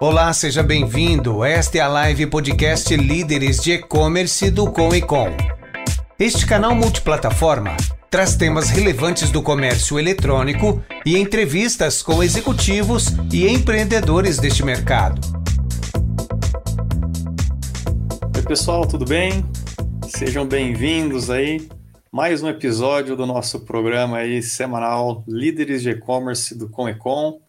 [0.00, 1.42] Olá, seja bem-vindo.
[1.44, 5.26] Esta é a live podcast Líderes de E-Commerce do Com e Com.
[6.16, 7.76] Este canal multiplataforma
[8.08, 15.20] traz temas relevantes do comércio eletrônico e entrevistas com executivos e empreendedores deste mercado.
[18.36, 19.44] Oi, pessoal, tudo bem?
[20.06, 21.68] Sejam bem-vindos aí.
[22.12, 27.47] Mais um episódio do nosso programa aí semanal Líderes de E-Commerce do Com e Com.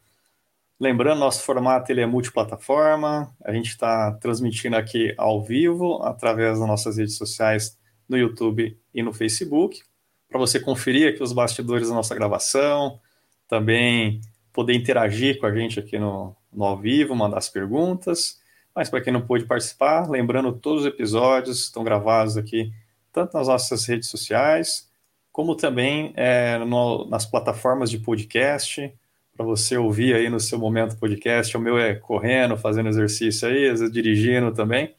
[0.79, 6.67] Lembrando, nosso formato ele é multiplataforma, a gente está transmitindo aqui ao vivo, através das
[6.67, 9.81] nossas redes sociais, no YouTube e no Facebook,
[10.29, 12.97] para você conferir aqui os bastidores da nossa gravação,
[13.45, 14.21] também
[14.53, 18.39] poder interagir com a gente aqui no, no ao vivo, mandar as perguntas.
[18.73, 22.71] Mas para quem não pôde participar, lembrando, todos os episódios estão gravados aqui,
[23.11, 24.89] tanto nas nossas redes sociais,
[25.31, 28.93] como também é, no, nas plataformas de podcast,
[29.39, 31.55] para você ouvir aí no seu momento podcast.
[31.55, 34.93] O meu é correndo, fazendo exercício aí, às vezes dirigindo também.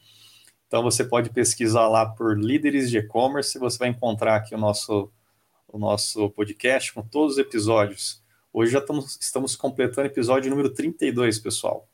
[0.65, 5.11] Então você pode pesquisar lá por líderes de e-commerce, você vai encontrar aqui o nosso,
[5.67, 8.23] o nosso podcast com todos os episódios.
[8.51, 11.87] Hoje já estamos, estamos completando episódio número 32, pessoal.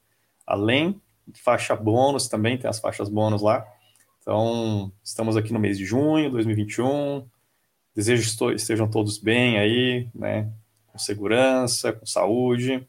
[0.45, 3.67] Além de faixa bônus, também tem as faixas bônus lá.
[4.21, 7.27] Então, estamos aqui no mês de junho de 2021.
[7.93, 10.49] Desejo que estejam todos bem aí, né?
[10.97, 12.85] Com segurança, com saúde.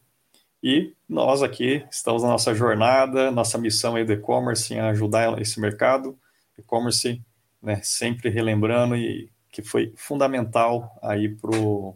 [0.63, 5.61] E nós aqui estamos na nossa jornada, nossa missão aí do e-commerce em ajudar esse
[5.61, 6.19] mercado.
[6.59, 7.23] E-commerce,
[7.63, 11.37] né, sempre relembrando e que foi fundamental aí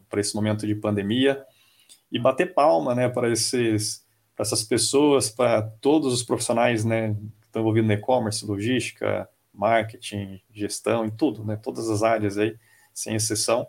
[0.08, 1.44] para esse momento de pandemia.
[2.10, 4.02] E bater palma né, para esses
[4.34, 10.40] para essas pessoas, para todos os profissionais né, que estão envolvidos no e-commerce, logística, marketing,
[10.50, 12.56] gestão, em tudo, né, todas as áreas aí,
[12.94, 13.66] sem exceção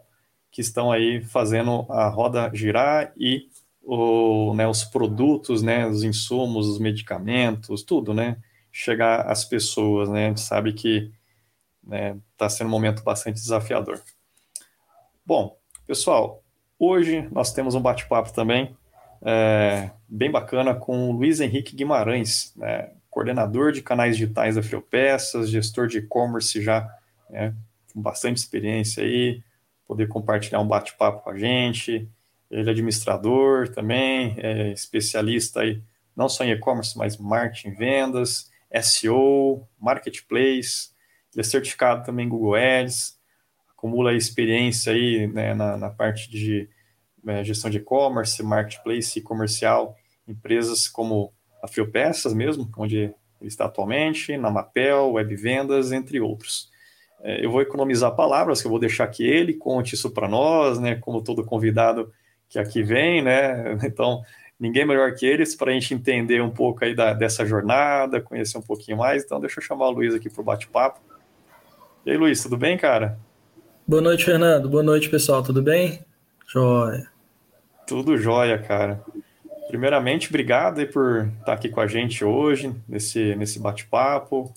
[0.54, 3.50] que estão aí fazendo a roda girar e
[3.82, 8.38] o, né, os produtos, né, os insumos, os medicamentos, tudo, né,
[8.72, 11.11] chegar às pessoas, né, a gente sabe que
[11.83, 14.00] está né, tá sendo um momento bastante desafiador.
[15.26, 15.58] Bom,
[15.88, 16.44] pessoal,
[16.77, 18.77] hoje nós temos um bate-papo também
[19.23, 25.50] é, bem bacana com o Luiz Henrique Guimarães, né, coordenador de canais digitais da Friopeças,
[25.50, 26.88] gestor de e-commerce já
[27.27, 27.56] né,
[27.92, 29.42] com bastante experiência aí,
[29.93, 32.09] poder compartilhar um bate-papo com a gente.
[32.49, 35.83] Ele é administrador também, é especialista aí,
[36.15, 38.52] não só em e-commerce, mas marketing, vendas,
[38.82, 40.89] SEO, marketplace.
[41.32, 43.20] Ele é certificado também em Google Ads,
[43.70, 46.67] acumula experiência aí né, na, na, parte de
[47.27, 49.95] é, gestão de e-commerce, marketplace e comercial,
[50.27, 56.73] empresas como a Peças mesmo, onde ele está atualmente, na Mapel, Web Vendas, entre outros.
[57.23, 60.78] É, eu vou economizar palavras, que eu vou deixar que ele conte isso para nós,
[60.78, 60.95] né?
[60.95, 62.11] Como todo convidado
[62.50, 63.78] que aqui vem, né?
[63.88, 64.22] Então,
[64.60, 68.58] ninguém melhor que eles para a gente entender um pouco aí da, dessa jornada, conhecer
[68.58, 69.23] um pouquinho mais.
[69.23, 71.00] Então, deixa eu chamar o Luiz aqui para o bate-papo.
[72.06, 73.17] E aí, Luiz, tudo bem, cara?
[73.88, 74.70] Boa noite, Fernando.
[74.70, 75.42] Boa noite, pessoal.
[75.42, 76.02] Tudo bem?
[76.45, 77.08] Joia.
[77.88, 79.02] Tudo jóia, cara.
[79.70, 84.54] Primeiramente, obrigado aí por estar aqui com a gente hoje, nesse, nesse bate-papo,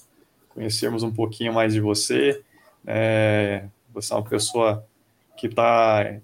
[0.48, 2.42] conhecermos um pouquinho mais de você.
[2.86, 4.86] É, você é uma pessoa
[5.36, 6.18] que está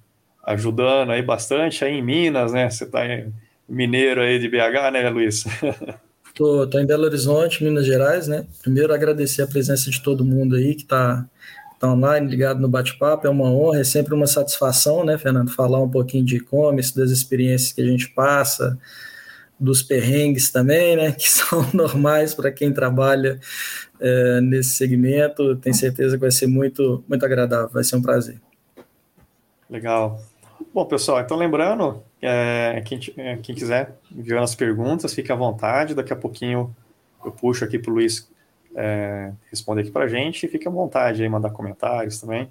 [0.44, 2.70] ajudando aí bastante aí em Minas, né?
[2.70, 3.00] Você está
[3.68, 5.44] mineiro aí de BH, né, Luiz?
[6.34, 8.46] Tô, tô em Belo Horizonte, Minas Gerais, né?
[8.62, 11.26] Primeiro agradecer a presença de todo mundo aí que está
[11.78, 13.26] tá online, ligado no bate-papo.
[13.26, 17.10] É uma honra, é sempre uma satisfação, né, Fernando, falar um pouquinho de e-commerce, das
[17.10, 18.78] experiências que a gente passa,
[19.62, 23.38] dos perrengues também, né, que são normais para quem trabalha
[24.00, 25.56] é, nesse segmento.
[25.56, 28.40] Tenho certeza que vai ser muito, muito agradável, vai ser um prazer.
[29.70, 30.20] Legal.
[30.74, 35.94] Bom, pessoal, então lembrando, é, quem, é, quem quiser enviar as perguntas, fique à vontade.
[35.94, 36.74] Daqui a pouquinho
[37.24, 38.28] eu puxo aqui para o Luiz
[38.74, 40.48] é, responder aqui para a gente.
[40.48, 42.50] Fique à vontade aí, mandar comentários também.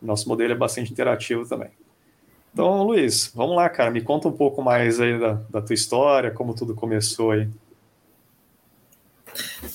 [0.00, 1.70] Nosso modelo é bastante interativo também.
[2.52, 3.90] Então, Luiz, vamos lá, cara.
[3.90, 7.48] Me conta um pouco mais aí da, da tua história, como tudo começou aí.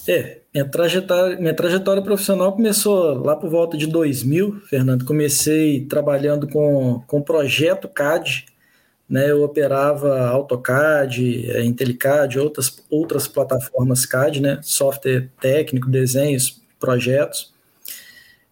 [0.07, 5.05] É, minha trajetória, minha trajetória profissional começou lá por volta de 2000, Fernando.
[5.05, 8.45] Comecei trabalhando com, com projeto CAD,
[9.09, 9.31] né?
[9.31, 14.59] Eu operava AutoCAD, é, IntelliCAD, outras, outras plataformas CAD, né?
[14.61, 17.54] Software técnico, desenhos, projetos.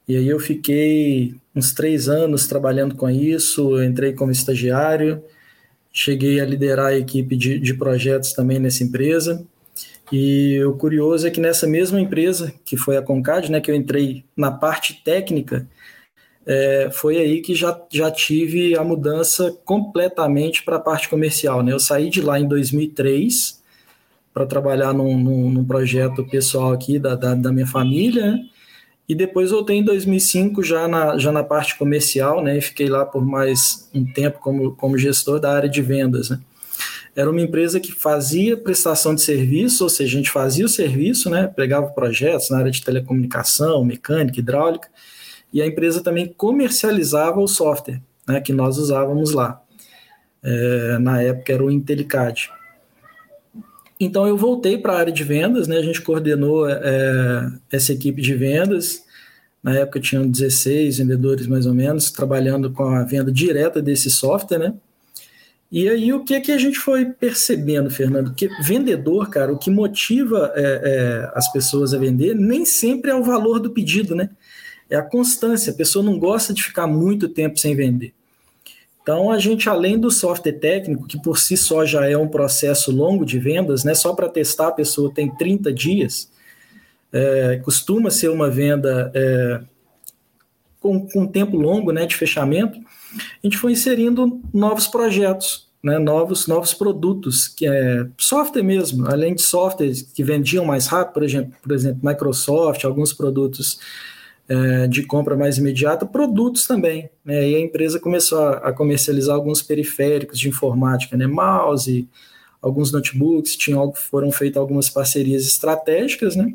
[0.07, 5.23] E aí eu fiquei uns três anos trabalhando com isso, entrei como estagiário,
[5.91, 9.45] cheguei a liderar a equipe de, de projetos também nessa empresa.
[10.11, 13.75] E o curioso é que nessa mesma empresa, que foi a Concad, né, que eu
[13.75, 15.67] entrei na parte técnica,
[16.45, 21.63] é, foi aí que já, já tive a mudança completamente para a parte comercial.
[21.63, 21.71] Né?
[21.71, 23.63] Eu saí de lá em 2003
[24.33, 28.45] para trabalhar num, num, num, projeto pessoal aqui da, da, da minha família, né?
[29.07, 32.57] E depois voltei em 2005 já na, já na parte comercial, né?
[32.57, 36.39] E fiquei lá por mais um tempo como, como gestor da área de vendas, né?
[37.15, 41.29] Era uma empresa que fazia prestação de serviço, ou seja, a gente fazia o serviço,
[41.29, 41.47] né?
[41.47, 44.87] Pegava projetos na área de telecomunicação, mecânica, hidráulica,
[45.51, 48.41] e a empresa também comercializava o software, né?
[48.41, 49.61] Que nós usávamos lá.
[50.41, 52.49] É, na época era o Intellicad.
[54.03, 55.77] Então eu voltei para a área de vendas, né?
[55.77, 59.03] A gente coordenou é, essa equipe de vendas.
[59.63, 64.59] Na época tinham 16 vendedores mais ou menos trabalhando com a venda direta desse software,
[64.59, 64.73] né?
[65.71, 68.33] E aí o que que a gente foi percebendo, Fernando?
[68.35, 73.15] Que vendedor, cara, o que motiva é, é, as pessoas a vender nem sempre é
[73.15, 74.29] o valor do pedido, né?
[74.89, 75.73] É a constância.
[75.73, 78.13] A pessoa não gosta de ficar muito tempo sem vender.
[79.03, 82.89] Então, a gente, além do software técnico, que por si só já é um processo
[82.89, 86.31] longo de vendas, né, só para testar a pessoa tem 30 dias,
[87.11, 89.61] é, costuma ser uma venda é,
[90.79, 96.47] com, com tempo longo né, de fechamento, a gente foi inserindo novos projetos, né, novos,
[96.47, 101.53] novos produtos, que é software mesmo, além de softwares que vendiam mais rápido, por exemplo,
[101.61, 103.79] por exemplo Microsoft, alguns produtos
[104.47, 107.09] é, de compra mais imediata, produtos também.
[107.23, 107.49] Né?
[107.49, 111.27] E a empresa começou a, comercializar alguns periféricos de informática, né?
[111.27, 112.07] mouse,
[112.61, 116.53] alguns notebooks, tinham, foram feitas algumas parcerias estratégicas, né?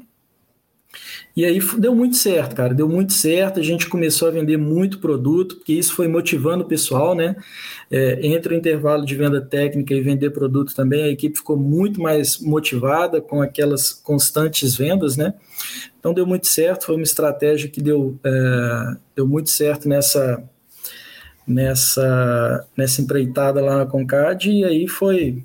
[1.36, 3.60] E aí deu muito certo, cara, deu muito certo.
[3.60, 7.36] A gente começou a vender muito produto, porque isso foi motivando o pessoal, né?
[7.90, 12.00] É, entre o intervalo de venda técnica e vender produto também, a equipe ficou muito
[12.00, 15.34] mais motivada com aquelas constantes vendas, né?
[15.98, 20.42] Então deu muito certo, foi uma estratégia que deu, é, deu muito certo nessa,
[21.46, 25.44] nessa, nessa empreitada lá na Concad, e aí foi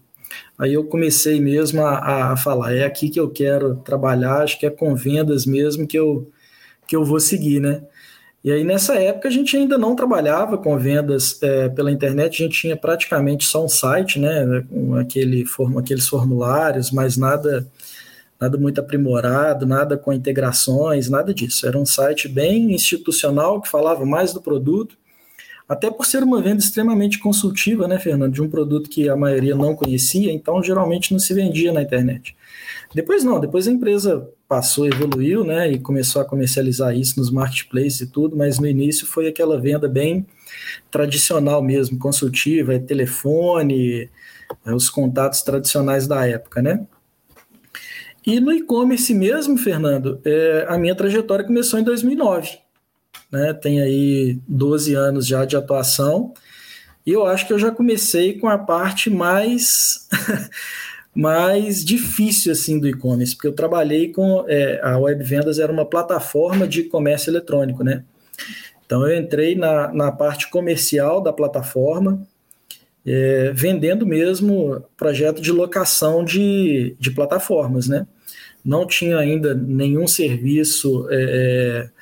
[0.58, 4.66] Aí eu comecei mesmo a, a falar, é aqui que eu quero trabalhar, acho que
[4.66, 6.32] é com vendas mesmo que eu,
[6.88, 7.82] que eu vou seguir, né?
[8.44, 12.46] E aí nessa época a gente ainda não trabalhava com vendas é, pela internet, a
[12.46, 17.66] gente tinha praticamente só um site, né, com aquele, form, aqueles formulários, mas nada,
[18.40, 21.66] nada muito aprimorado, nada com integrações, nada disso.
[21.66, 24.98] Era um site bem institucional que falava mais do produto
[25.74, 29.56] até por ser uma venda extremamente consultiva, né, Fernando, de um produto que a maioria
[29.56, 32.36] não conhecia, então geralmente não se vendia na internet.
[32.94, 38.02] Depois não, depois a empresa passou, evoluiu, né, e começou a comercializar isso nos marketplaces
[38.02, 40.26] e tudo, mas no início foi aquela venda bem
[40.92, 44.10] tradicional mesmo, consultiva, é telefone,
[44.64, 46.86] é os contatos tradicionais da época, né?
[48.26, 52.63] E no e-commerce mesmo, Fernando, é, a minha trajetória começou em 2009
[53.34, 53.52] né?
[53.52, 56.34] Tem aí 12 anos já de atuação.
[57.04, 60.08] E eu acho que eu já comecei com a parte mais
[61.14, 65.86] mais difícil assim do e-commerce, porque eu trabalhei com é, a Web Vendas era uma
[65.86, 68.04] plataforma de comércio eletrônico, né?
[68.86, 72.22] Então eu entrei na, na parte comercial da plataforma,
[73.06, 78.06] é, vendendo mesmo projeto de locação de, de plataformas, né?
[78.64, 81.93] Não tinha ainda nenhum serviço é, é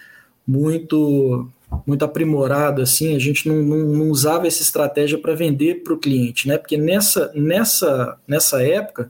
[0.51, 1.47] muito
[1.87, 5.97] muito aprimorado assim, a gente não, não, não usava essa estratégia para vender para o
[5.97, 6.57] cliente, né?
[6.57, 9.09] Porque nessa, nessa, nessa época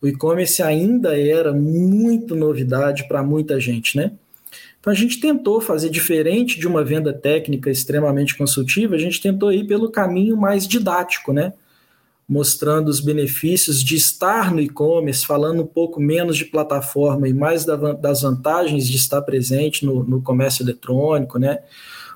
[0.00, 4.12] o e-commerce ainda era muito novidade para muita gente, né?
[4.78, 9.52] Então a gente tentou fazer diferente de uma venda técnica extremamente consultiva, a gente tentou
[9.52, 11.52] ir pelo caminho mais didático, né?
[12.30, 17.64] Mostrando os benefícios de estar no e-commerce, falando um pouco menos de plataforma e mais
[17.64, 21.58] das vantagens de estar presente no, no comércio eletrônico, né?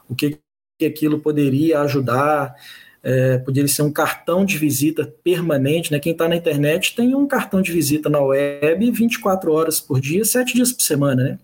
[0.09, 0.38] O que,
[0.78, 2.54] que aquilo poderia ajudar,
[3.02, 5.99] é, poderia ser um cartão de visita permanente, né?
[5.99, 10.25] Quem está na internet tem um cartão de visita na web 24 horas por dia,
[10.25, 11.38] 7 dias por semana, né?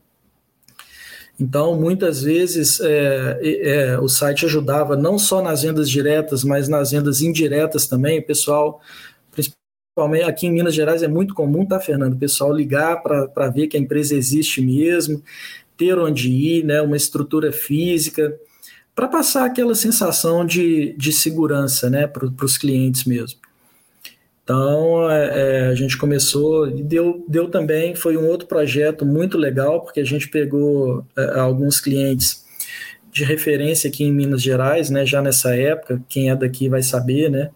[1.40, 6.90] Então, muitas vezes é, é, o site ajudava não só nas vendas diretas, mas nas
[6.90, 8.18] vendas indiretas também.
[8.18, 8.78] O pessoal,
[9.32, 12.12] principalmente aqui em Minas Gerais, é muito comum, tá, Fernando?
[12.12, 15.22] O pessoal ligar para ver que a empresa existe mesmo,
[15.78, 18.38] ter onde ir, né, uma estrutura física,
[18.94, 23.40] para passar aquela sensação de, de segurança né, para os clientes mesmo.
[24.42, 29.38] Então é, é, a gente começou e deu, deu também, foi um outro projeto muito
[29.38, 32.44] legal, porque a gente pegou é, alguns clientes
[33.12, 37.30] de referência aqui em Minas Gerais, né, já nessa época, quem é daqui vai saber,
[37.30, 37.50] né?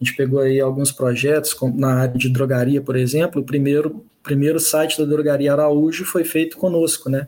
[0.00, 3.42] A gente pegou aí alguns projetos na área de drogaria, por exemplo.
[3.42, 7.26] O primeiro, primeiro site da Drogaria Araújo foi feito conosco, né?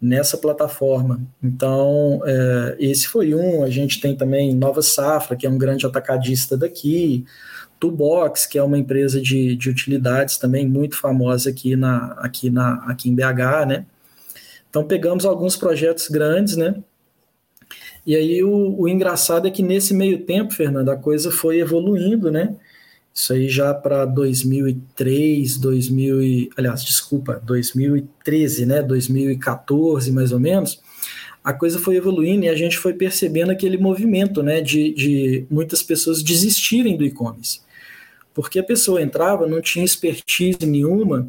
[0.00, 1.20] nessa plataforma.
[1.42, 3.62] Então, é, esse foi um.
[3.62, 7.24] A gente tem também Nova Safra, que é um grande atacadista daqui.
[7.80, 12.74] Toolbox, que é uma empresa de, de utilidades também muito famosa aqui, na, aqui, na,
[12.86, 13.86] aqui em BH, né?
[14.68, 16.76] Então pegamos alguns projetos grandes, né?
[18.06, 22.30] E aí o, o engraçado é que nesse meio tempo, Fernando, a coisa foi evoluindo,
[22.30, 22.54] né?
[23.12, 28.82] Isso aí já para 2003, 2000 e, aliás, desculpa, 2013, né?
[28.82, 30.80] 2014, mais ou menos.
[31.42, 34.60] A coisa foi evoluindo e a gente foi percebendo aquele movimento, né?
[34.60, 37.60] De, de muitas pessoas desistirem do e-commerce
[38.34, 41.28] porque a pessoa entrava, não tinha expertise nenhuma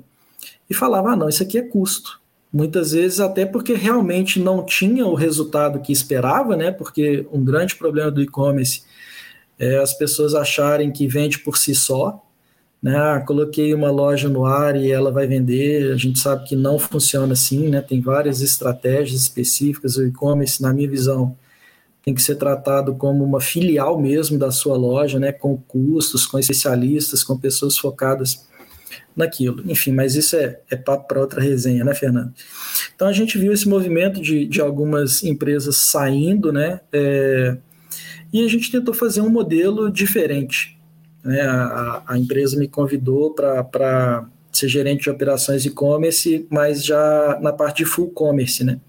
[0.70, 2.20] e falava: ah, não, isso aqui é custo.
[2.54, 6.70] Muitas vezes, até porque realmente não tinha o resultado que esperava, né?
[6.70, 8.84] Porque um grande problema do e-commerce
[9.58, 12.22] é as pessoas acharem que vende por si só.
[12.82, 12.98] Né?
[12.98, 15.94] Ah, coloquei uma loja no ar e ela vai vender.
[15.94, 17.80] A gente sabe que não funciona assim, né?
[17.80, 19.96] Tem várias estratégias específicas.
[19.96, 21.38] O e-commerce, na minha visão,
[22.04, 26.40] tem que ser tratado como uma filial mesmo da sua loja, né, com custos, com
[26.40, 28.46] especialistas, com pessoas focadas
[29.16, 29.64] naquilo.
[29.70, 32.34] Enfim, mas isso é, é papo para outra resenha, né, Fernando?
[32.96, 37.58] Então a gente viu esse movimento de, de algumas empresas saindo, né, é,
[38.34, 40.80] e a gente tentou fazer um modelo diferente.
[41.24, 41.42] Né?
[41.42, 47.78] A, a empresa me convidou para ser gerente de operações e-commerce, mas já na parte
[47.78, 48.80] de full commerce, né?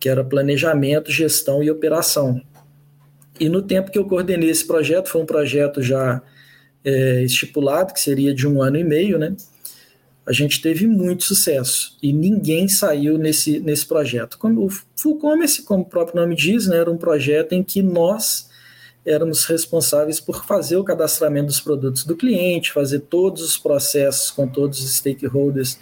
[0.00, 2.40] Que era planejamento, gestão e operação.
[3.38, 6.22] E no tempo que eu coordenei esse projeto, foi um projeto já
[6.82, 9.36] é, estipulado, que seria de um ano e meio, né?
[10.26, 14.38] A gente teve muito sucesso e ninguém saiu nesse, nesse projeto.
[14.38, 17.82] Como o Full Commerce, como o próprio nome diz, né, era um projeto em que
[17.82, 18.48] nós
[19.04, 24.46] éramos responsáveis por fazer o cadastramento dos produtos do cliente, fazer todos os processos com
[24.46, 25.78] todos os stakeholders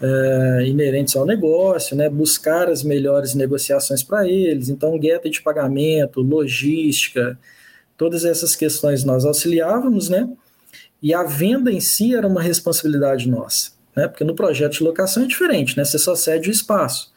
[0.00, 4.68] é, inerentes ao negócio, né, buscar as melhores negociações para eles.
[4.68, 7.38] Então, gueta de pagamento, logística,
[7.96, 10.28] todas essas questões nós auxiliávamos, né?
[11.02, 14.08] E a venda em si era uma responsabilidade nossa, né?
[14.08, 15.84] Porque no projeto de locação é diferente, né?
[15.84, 17.12] Você só cede o espaço.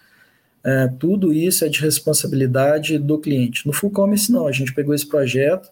[0.64, 3.66] É, tudo isso é de responsabilidade do cliente.
[3.66, 4.48] No full commerce, não.
[4.48, 5.70] A gente pegou esse projeto,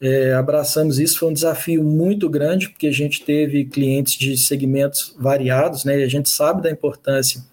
[0.00, 5.14] é, abraçamos isso, foi um desafio muito grande, porque a gente teve clientes de segmentos
[5.18, 6.00] variados, né?
[6.00, 7.44] E a gente sabe da importância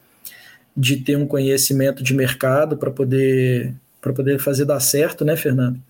[0.76, 5.82] de ter um conhecimento de mercado para poder para poder fazer dar certo, né, Fernando?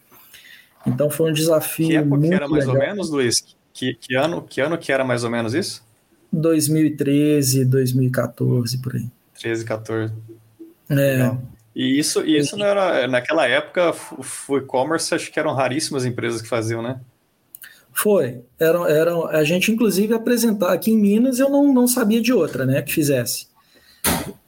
[0.88, 1.88] Então foi um desafio.
[1.88, 2.82] Que época muito que era mais legal.
[2.82, 3.44] ou menos, Luiz?
[3.74, 5.86] Que, que, ano, que ano que era mais ou menos isso?
[6.32, 9.08] 2013, 2014, por aí.
[9.40, 10.14] 13, 14.
[10.90, 10.96] É.
[10.96, 11.42] Legal.
[11.78, 13.94] E isso, e isso não era, naquela época,
[14.50, 17.00] o e-commerce acho que eram raríssimas empresas que faziam, né?
[17.94, 18.42] Foi.
[18.60, 22.66] Eram, eram, a gente, inclusive, apresentar aqui em Minas, eu não, não sabia de outra,
[22.66, 23.48] né, que fizesse.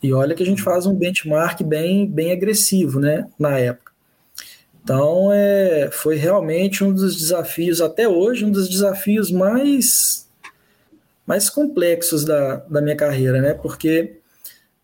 [0.02, 3.92] E olha que a gente faz um benchmark bem, bem agressivo, né, na época.
[4.84, 10.28] Então, é, foi realmente um dos desafios, até hoje, um dos desafios mais,
[11.28, 14.19] mais complexos da, da minha carreira, né, porque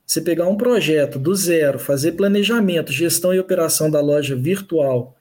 [0.05, 5.15] você pegar um projeto do zero, fazer planejamento, gestão e operação da loja virtual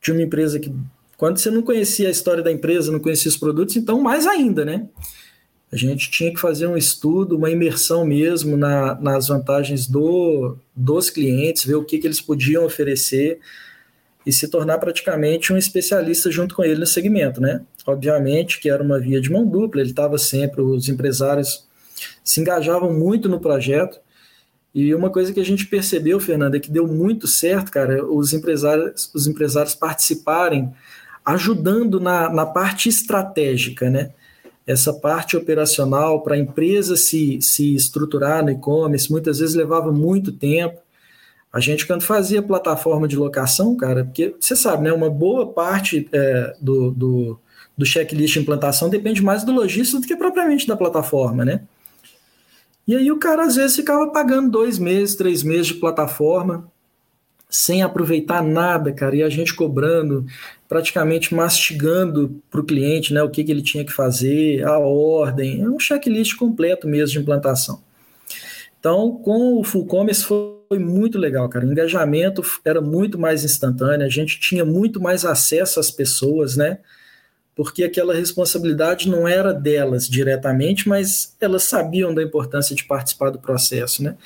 [0.00, 0.72] de uma empresa que,
[1.16, 4.64] quando você não conhecia a história da empresa, não conhecia os produtos, então mais ainda,
[4.64, 4.88] né?
[5.72, 11.10] A gente tinha que fazer um estudo, uma imersão mesmo na, nas vantagens do, dos
[11.10, 13.38] clientes, ver o que, que eles podiam oferecer
[14.26, 17.62] e se tornar praticamente um especialista junto com ele no segmento, né?
[17.86, 21.64] Obviamente que era uma via de mão dupla, ele estava sempre, os empresários
[22.24, 24.00] se engajavam muito no projeto,
[24.74, 28.32] e uma coisa que a gente percebeu, Fernanda, é que deu muito certo, cara, os
[28.32, 30.72] empresários, os empresários participarem,
[31.24, 34.10] ajudando na, na parte estratégica, né?
[34.66, 40.30] Essa parte operacional para a empresa se, se estruturar no e-commerce, muitas vezes levava muito
[40.30, 40.78] tempo.
[41.52, 44.92] A gente, quando fazia plataforma de locação, cara, porque você sabe, né?
[44.92, 47.40] Uma boa parte é, do, do,
[47.76, 51.62] do checklist de implantação depende mais do lojista do que propriamente da plataforma, né?
[52.86, 56.70] E aí o cara às vezes ficava pagando dois meses, três meses de plataforma,
[57.48, 60.24] sem aproveitar nada, cara, e a gente cobrando,
[60.68, 65.62] praticamente mastigando para o cliente né, o que, que ele tinha que fazer, a ordem,
[65.62, 67.82] é um checklist completo mesmo de implantação.
[68.78, 71.66] Então, com o Full Commerce foi muito legal, cara.
[71.66, 76.78] O engajamento era muito mais instantâneo, a gente tinha muito mais acesso às pessoas, né?
[77.60, 83.38] Porque aquela responsabilidade não era delas diretamente, mas elas sabiam da importância de participar do
[83.38, 84.16] processo, né?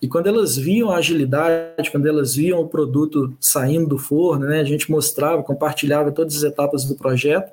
[0.00, 4.60] E quando elas viam a agilidade, quando elas viam o produto saindo do forno, né,
[4.60, 7.50] a gente mostrava, compartilhava todas as etapas do projeto,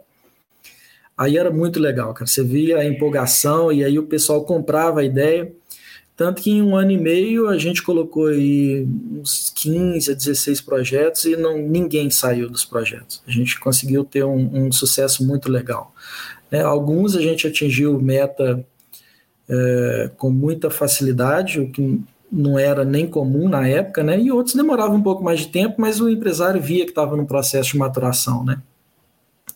[1.17, 2.27] aí era muito legal, cara.
[2.27, 5.51] Você via a empolgação e aí o pessoal comprava a ideia.
[6.15, 10.61] Tanto que em um ano e meio a gente colocou aí uns 15 a 16
[10.61, 13.23] projetos e não, ninguém saiu dos projetos.
[13.27, 15.93] A gente conseguiu ter um, um sucesso muito legal.
[16.51, 18.63] É, alguns a gente atingiu meta
[19.49, 21.99] é, com muita facilidade, o que
[22.31, 24.19] não era nem comum na época, né?
[24.19, 27.25] E outros demoravam um pouco mais de tempo, mas o empresário via que estava no
[27.25, 28.61] processo de maturação, né?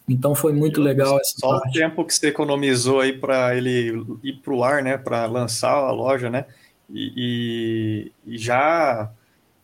[0.08, 1.70] Então foi muito legal essa Só parte.
[1.70, 4.98] o tempo que você economizou aí para ele ir para o ar, né?
[4.98, 6.46] Para lançar a loja, né?
[6.90, 9.12] E, e, e já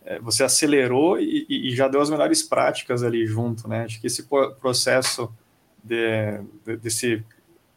[0.06, 3.86] é, você acelerou e, e, já deu as melhores práticas ali junto, né?
[3.86, 4.28] Acho que esse
[4.60, 5.34] processo
[5.82, 7.24] de, de, desse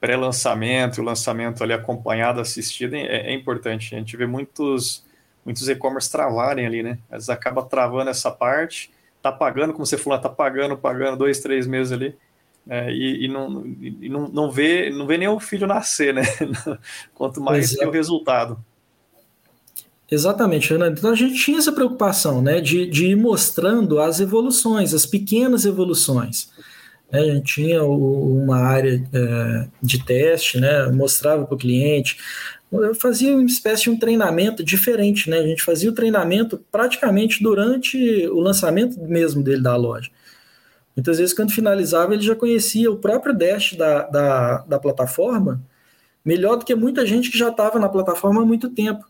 [0.01, 3.95] pré-lançamento o lançamento ali acompanhado, assistido é, é, importante.
[3.95, 5.05] A gente vê muitos
[5.45, 6.99] muitos e-commerce travarem ali, né?
[7.13, 8.91] Eles acabam travando essa parte,
[9.23, 12.17] tá pagando, como você falou, tá pagando, pagando dois, três meses ali
[12.69, 16.23] é, e, e, não, e não, não, vê, não vê nem o filho nascer, né?
[17.15, 17.87] Quanto mais é.
[17.87, 18.59] o resultado.
[20.11, 20.99] Exatamente, Fernando.
[20.99, 25.65] Então a gente tinha essa preocupação né, de, de ir mostrando as evoluções, as pequenas
[25.65, 26.49] evoluções.
[27.11, 32.19] É, a gente tinha uma área é, de teste, né, mostrava para o cliente,
[32.73, 35.39] eu fazia uma espécie de um treinamento diferente, né?
[35.39, 40.11] A gente fazia o treinamento praticamente durante o lançamento mesmo dele da loja.
[40.97, 45.63] Muitas vezes, quando finalizava, ele já conhecia o próprio dash da, da, da plataforma
[46.27, 49.05] melhor do que muita gente que já estava na plataforma há muito tempo.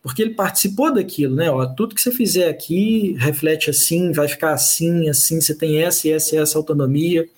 [0.00, 1.50] Porque ele participou daquilo, né?
[1.50, 6.08] Ó, tudo que você fizer aqui reflete assim, vai ficar assim, assim, você tem essa
[6.08, 7.28] essa essa autonomia.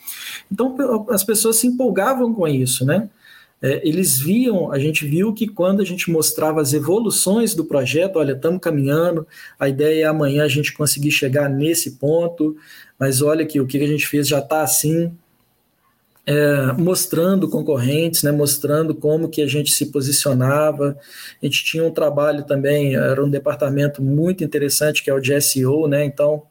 [0.51, 0.77] Então,
[1.09, 3.09] as pessoas se empolgavam com isso, né?
[3.63, 8.17] é, eles viam, a gente viu que quando a gente mostrava as evoluções do projeto,
[8.17, 9.25] olha, estamos caminhando,
[9.59, 12.57] a ideia é amanhã a gente conseguir chegar nesse ponto,
[13.03, 15.13] mas olha que o que a gente fez já está assim,
[16.25, 20.97] é, mostrando concorrentes, né, mostrando como que a gente se posicionava.
[21.43, 25.41] A gente tinha um trabalho também, era um departamento muito interessante que é o de
[25.41, 26.05] SEO, né?
[26.05, 26.45] Então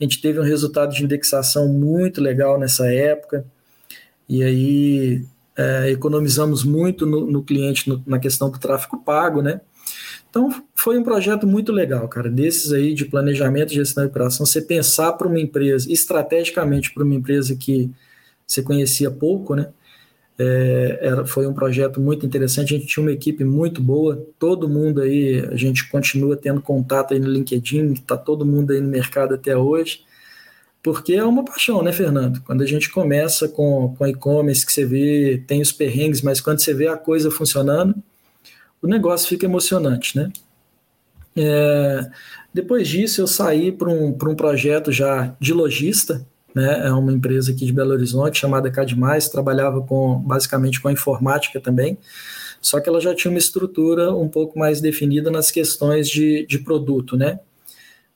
[0.00, 3.46] a gente teve um resultado de indexação muito legal nessa época.
[4.28, 5.24] E aí
[5.56, 9.60] é, economizamos muito no, no cliente no, na questão do tráfego pago, né?
[10.34, 12.28] Então foi um projeto muito legal, cara.
[12.28, 17.14] Desses aí de planejamento, gestão e operação, você pensar para uma empresa, estrategicamente para uma
[17.14, 17.88] empresa que
[18.44, 19.68] você conhecia pouco, né?
[20.36, 22.74] É, era, foi um projeto muito interessante.
[22.74, 27.14] A gente tinha uma equipe muito boa, todo mundo aí, a gente continua tendo contato
[27.14, 30.00] aí no LinkedIn, está todo mundo aí no mercado até hoje.
[30.82, 32.40] Porque é uma paixão, né, Fernando?
[32.42, 36.58] Quando a gente começa com, com e-commerce, que você vê, tem os perrengues, mas quando
[36.58, 37.94] você vê a coisa funcionando,
[38.84, 40.30] o negócio fica emocionante, né?
[41.34, 42.10] É,
[42.52, 46.86] depois disso, eu saí para um, um projeto já de lojista, né?
[46.86, 51.58] É uma empresa aqui de Belo Horizonte chamada Cadmais, trabalhava com basicamente com a informática
[51.58, 51.96] também,
[52.60, 56.58] só que ela já tinha uma estrutura um pouco mais definida nas questões de, de
[56.58, 57.40] produto, né?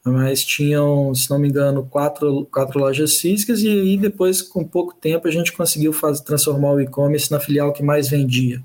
[0.04, 4.94] mas tinham, se não me engano, quatro, quatro lojas físicas e aí depois, com pouco
[4.94, 8.62] tempo, a gente conseguiu fazer, transformar o e-commerce na filial que mais vendia.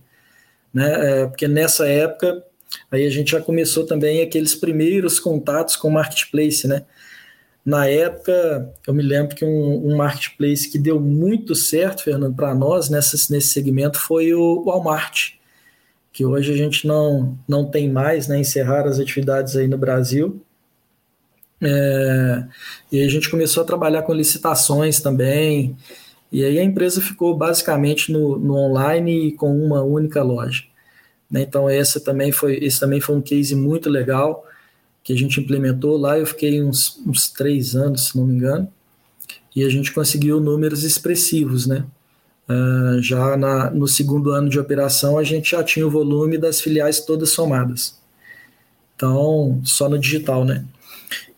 [0.73, 1.21] Né?
[1.21, 2.43] É, porque nessa época,
[2.91, 6.83] aí a gente já começou também aqueles primeiros contatos com o marketplace, né?
[7.65, 12.53] Na época, eu me lembro que um, um marketplace que deu muito certo, Fernando, para
[12.53, 15.35] nós nessa, nesse segmento foi o Walmart,
[16.11, 18.37] que hoje a gente não, não tem mais, né?
[18.39, 20.43] Encerrar as atividades aí no Brasil,
[21.63, 22.43] é,
[22.91, 25.77] e a gente começou a trabalhar com licitações também.
[26.33, 30.63] E aí a empresa ficou basicamente no, no online e com uma única loja.
[31.29, 31.43] Né?
[31.43, 34.43] Então essa também foi, esse também foi um case muito legal
[35.03, 36.17] que a gente implementou lá.
[36.17, 38.67] Eu fiquei uns, uns três anos, se não me engano,
[39.55, 41.85] e a gente conseguiu números expressivos, né?
[42.49, 46.59] Uh, já na, no segundo ano de operação a gente já tinha o volume das
[46.59, 48.01] filiais todas somadas.
[48.95, 50.65] Então, só no digital, né?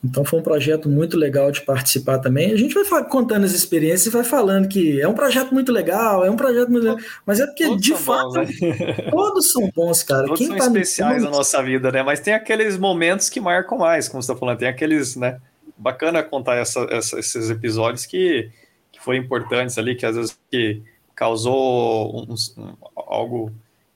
[0.03, 2.51] Então foi um projeto muito legal de participar também.
[2.51, 6.23] A gente vai contando as experiências e vai falando que é um projeto muito legal,
[6.23, 8.93] é um projeto muito legal, mas é porque todos de fato bons, né?
[9.09, 10.27] todos são bons, cara.
[10.27, 11.31] Todos Quem são tá especiais no...
[11.31, 12.03] na nossa vida, né?
[12.03, 15.39] Mas tem aqueles momentos que marcam mais, como você está falando, tem aqueles, né?
[15.77, 18.49] Bacana contar essa, essa, esses episódios que,
[18.91, 20.81] que foram importantes ali, que às vezes que
[21.15, 23.51] causou um, um, algo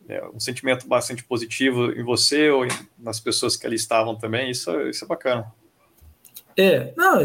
[0.09, 2.65] é, um sentimento bastante positivo em você ou
[2.97, 4.49] nas pessoas que ali estavam também.
[4.49, 5.53] Isso, isso é bacana.
[6.59, 7.21] É, não,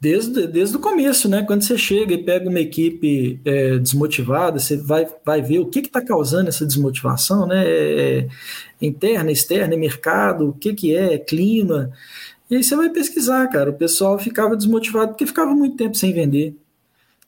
[0.00, 1.42] desde, desde o começo, né?
[1.42, 5.80] Quando você chega e pega uma equipe é, desmotivada, você vai, vai ver o que
[5.80, 7.66] está causando essa desmotivação, né?
[7.66, 8.28] É, é,
[8.80, 11.90] interna, externa, é mercado, o que, que é, clima.
[12.48, 13.70] E aí você vai pesquisar, cara.
[13.70, 16.54] O pessoal ficava desmotivado porque ficava muito tempo sem vender.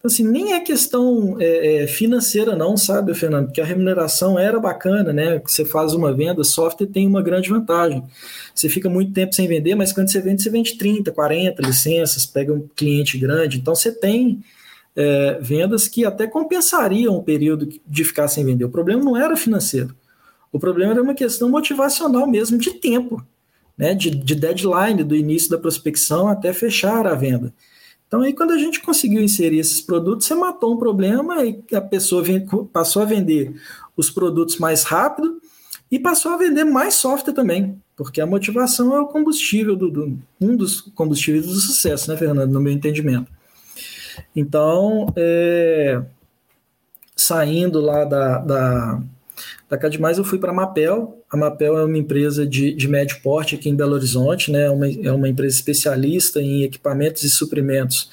[0.08, 3.46] Assim, nem é questão é, é, financeira não, sabe, Fernando?
[3.46, 5.40] Porque a remuneração era bacana, né?
[5.44, 8.02] Você faz uma venda, software tem uma grande vantagem.
[8.54, 12.26] Você fica muito tempo sem vender, mas quando você vende, você vende 30, 40 licenças,
[12.26, 13.58] pega um cliente grande.
[13.58, 14.42] Então você tem
[14.96, 18.64] é, vendas que até compensariam o período de ficar sem vender.
[18.64, 19.94] O problema não era financeiro.
[20.52, 23.24] O problema era uma questão motivacional mesmo de tempo,
[23.76, 23.94] né?
[23.94, 27.52] De, de deadline do início da prospecção até fechar a venda.
[28.08, 31.80] Então, aí, quando a gente conseguiu inserir esses produtos, você matou um problema e a
[31.80, 32.24] pessoa
[32.72, 33.54] passou a vender
[33.94, 35.40] os produtos mais rápido
[35.90, 40.18] e passou a vender mais software também, porque a motivação é o combustível, do, do
[40.40, 43.30] um dos combustíveis do sucesso, né, Fernando, no meu entendimento.
[44.34, 46.02] Então, é,
[47.14, 49.02] saindo lá da, da,
[49.68, 51.22] da Cadmais, eu fui para a Mapel.
[51.30, 54.64] A Mapel é uma empresa de, de médio porte aqui em Belo Horizonte, né?
[54.64, 58.10] é, uma, é uma empresa especialista em equipamentos e suprimentos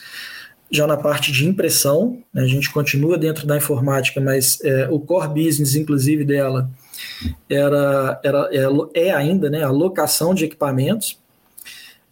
[0.70, 2.22] já na parte de impressão.
[2.34, 2.44] Né?
[2.44, 6.70] A gente continua dentro da informática, mas é, o core business, inclusive, dela
[7.50, 9.64] era, era, é, é ainda né?
[9.64, 11.18] a locação de equipamentos.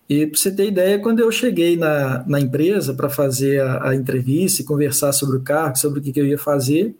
[0.07, 3.95] E para você ter ideia, quando eu cheguei na, na empresa para fazer a, a,
[3.95, 6.95] entrevista e conversar sobre o cargo, sobre o que, que eu ia fazer,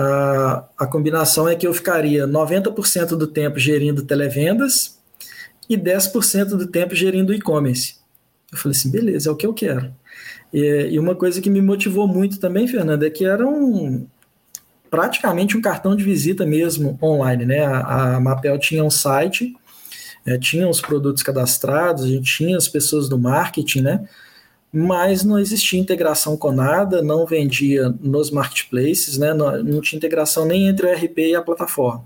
[0.00, 4.96] a, a combinação é que eu ficaria 90% do tempo gerindo televendas
[5.68, 7.96] e 10% do tempo gerindo e-commerce.
[8.52, 9.92] Eu falei assim, beleza, é o que eu quero.
[10.54, 14.06] E, e, uma coisa que me motivou muito também, Fernanda, é que era um
[14.88, 17.66] praticamente um cartão de visita mesmo online, né?
[17.66, 19.52] A, a Mapel tinha um site,
[20.24, 24.08] é, tinha os produtos cadastrados, a gente tinha as pessoas do marketing, né?
[24.72, 29.32] Mas não existia integração com nada, não vendia nos marketplaces, né?
[29.32, 32.04] não, não tinha integração nem entre o RP e a plataforma.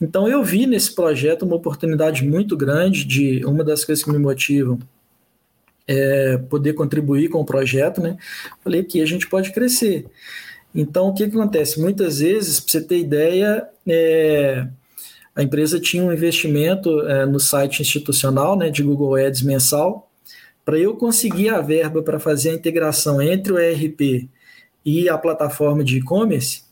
[0.00, 4.18] Então eu vi nesse projeto uma oportunidade muito grande de uma das coisas que me
[4.18, 4.78] motivam
[5.86, 8.16] é poder contribuir com o projeto, né?
[8.62, 10.06] Falei que a gente pode crescer.
[10.74, 11.80] Então o que, que acontece?
[11.80, 14.66] Muitas vezes, para você ter ideia, é,
[15.34, 20.10] a empresa tinha um investimento é, no site institucional, né, de Google Ads mensal,
[20.64, 24.28] para eu conseguir a verba para fazer a integração entre o ERP
[24.84, 26.62] e a plataforma de e-commerce,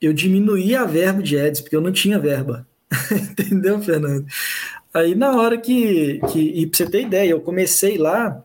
[0.00, 2.66] eu diminuí a verba de ads, porque eu não tinha verba.
[3.12, 4.26] Entendeu, Fernando?
[4.92, 6.40] Aí na hora que, que.
[6.40, 8.44] E para você ter ideia, eu comecei lá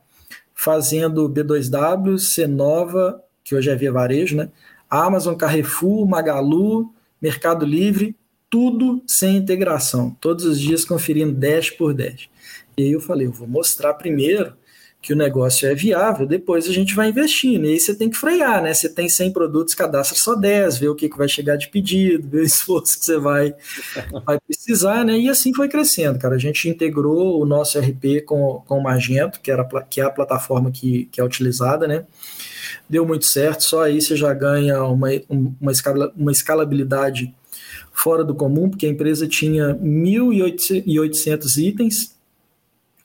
[0.53, 4.49] fazendo B2W, Cenova, que hoje é Via Varejo, né?
[4.89, 8.15] Amazon, Carrefour, Magalu, Mercado Livre,
[8.49, 10.15] tudo sem integração.
[10.21, 12.29] Todos os dias conferindo 10 por 10.
[12.79, 14.53] E aí eu falei, eu vou mostrar primeiro
[15.01, 17.65] que o negócio é viável, depois a gente vai investindo.
[17.65, 18.71] E aí você tem que frear, né?
[18.73, 22.27] Você tem 100 produtos, cadastra só 10, vê o que, que vai chegar de pedido,
[22.29, 23.55] vê o esforço que você vai,
[24.25, 25.17] vai precisar, né?
[25.17, 26.35] E assim foi crescendo, cara.
[26.35, 30.11] A gente integrou o nosso RP com, com o Magento, que, era, que é a
[30.11, 32.05] plataforma que, que é utilizada, né?
[32.87, 37.33] Deu muito certo, só aí você já ganha uma, uma, escala, uma escalabilidade
[37.91, 42.16] fora do comum, porque a empresa tinha 1.800 itens,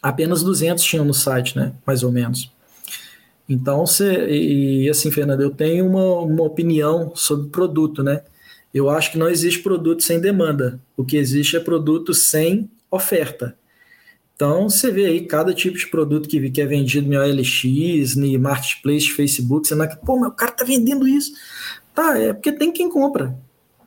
[0.02, 1.72] apenas 200 tinham no site, né?
[1.86, 2.50] Mais ou menos.
[3.48, 8.22] Então, você, e assim, Fernando, eu tenho uma, uma opinião sobre produto, né?
[8.72, 10.80] Eu acho que não existe produto sem demanda.
[10.96, 13.54] O que existe é produto sem oferta.
[14.34, 18.40] Então, você vê aí cada tipo de produto que, que é vendido no OLX, no
[18.40, 21.32] Marketplace, Facebook, você não é pô, o cara tá vendendo isso.
[21.94, 23.36] Tá, é porque tem quem compra.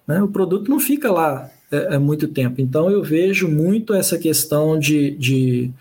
[0.07, 0.21] Né?
[0.21, 2.61] O produto não fica lá é, é muito tempo.
[2.61, 5.71] Então, eu vejo muito essa questão de, de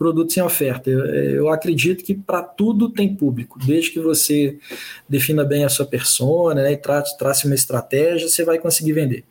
[0.00, 0.88] produto sem oferta.
[0.88, 4.58] Eu, eu acredito que para tudo tem público, desde que você
[5.06, 9.24] defina bem a sua persona né, e trace, trace uma estratégia, você vai conseguir vender.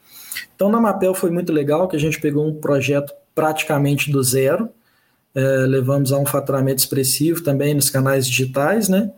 [0.56, 4.70] Então, na Mapel foi muito legal que a gente pegou um projeto praticamente do zero,
[5.34, 9.12] é, levamos a um faturamento expressivo também nos canais digitais, né?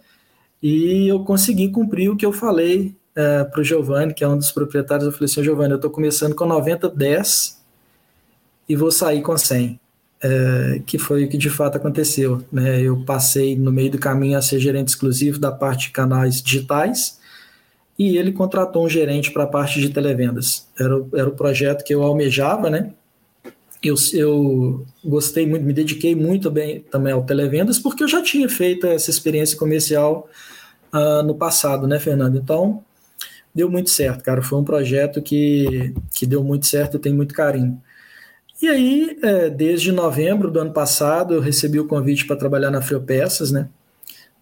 [0.64, 4.38] E eu consegui cumprir o que eu falei é, para o Giovanni, que é um
[4.38, 5.06] dos proprietários.
[5.06, 7.62] Eu falei assim: Giovanni, eu estou começando com 90, 10
[8.70, 9.82] e vou sair com 100
[10.23, 12.43] é, que foi o que de fato aconteceu.
[12.51, 12.81] Né?
[12.81, 17.19] Eu passei no meio do caminho a ser gerente exclusivo da parte de canais digitais
[17.97, 20.67] e ele contratou um gerente para a parte de televendas.
[20.79, 22.91] Era, era o projeto que eu almejava, né?
[23.84, 28.47] Eu, eu gostei muito, me dediquei muito bem também ao televendas, porque eu já tinha
[28.47, 30.29] feito essa experiência comercial
[30.93, 32.38] uh, no passado, né, Fernando?
[32.38, 32.84] Então,
[33.53, 34.41] deu muito certo, cara.
[34.43, 37.81] Foi um projeto que, que deu muito certo, eu tenho muito carinho.
[38.62, 42.82] E aí, é, desde novembro do ano passado, eu recebi o convite para trabalhar na
[42.82, 43.67] Friopeças, né?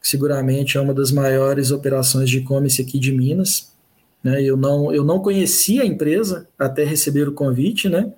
[0.02, 3.72] Que seguramente é uma das maiores operações de e-commerce aqui de Minas.
[4.22, 4.44] Né?
[4.44, 8.12] Eu, não, eu não conhecia a empresa até receber o convite, né?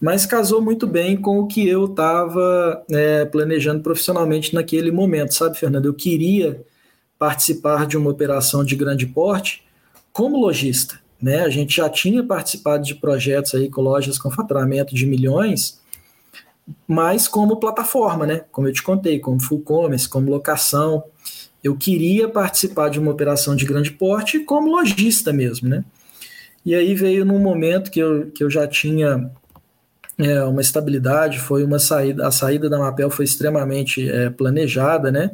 [0.00, 5.56] Mas casou muito bem com o que eu estava é, planejando profissionalmente naquele momento, sabe,
[5.56, 5.86] Fernando?
[5.86, 6.64] Eu queria
[7.16, 9.64] participar de uma operação de grande porte
[10.12, 11.00] como lojista.
[11.20, 11.40] Né?
[11.40, 15.80] A gente já tinha participado de projetos aí com lojas com faturamento de milhões,
[16.86, 18.44] mas como plataforma, né?
[18.52, 21.02] Como eu te contei, como full commerce, como locação.
[21.62, 25.84] Eu queria participar de uma operação de grande porte como lojista mesmo, né?
[26.64, 29.30] E aí veio num momento que eu, que eu já tinha
[30.18, 35.30] é, uma estabilidade, foi uma saída, a saída da Mapel foi extremamente é, planejada, né?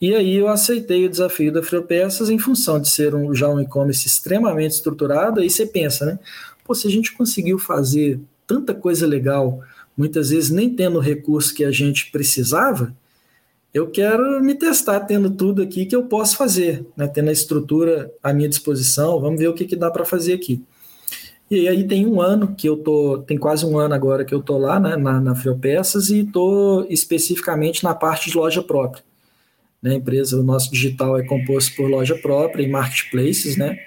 [0.00, 3.60] E aí eu aceitei o desafio da Freopeças em função de ser um, já um
[3.60, 6.18] e-commerce extremamente estruturado, aí você pensa, né?
[6.64, 9.60] Pô, se a gente conseguiu fazer tanta coisa legal,
[9.96, 12.94] muitas vezes nem tendo o recurso que a gente precisava,
[13.74, 17.08] eu quero me testar tendo tudo aqui que eu posso fazer, né?
[17.08, 20.62] tendo a estrutura à minha disposição, vamos ver o que, que dá para fazer aqui.
[21.50, 24.42] E aí tem um ano que eu tô, tem quase um ano agora que eu
[24.42, 29.02] tô lá, né, na, na Friopeças e tô especificamente na parte de loja própria.
[29.82, 33.78] Né, empresa, o nosso digital é composto por loja própria e marketplaces, né?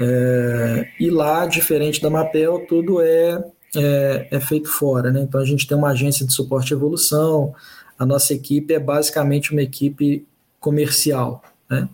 [0.00, 3.44] É, e lá, diferente da Mapel, tudo é,
[3.76, 5.20] é, é, feito fora, né?
[5.20, 7.54] Então a gente tem uma agência de suporte e evolução,
[7.98, 10.26] a nossa equipe é basicamente uma equipe
[10.58, 11.88] comercial, né?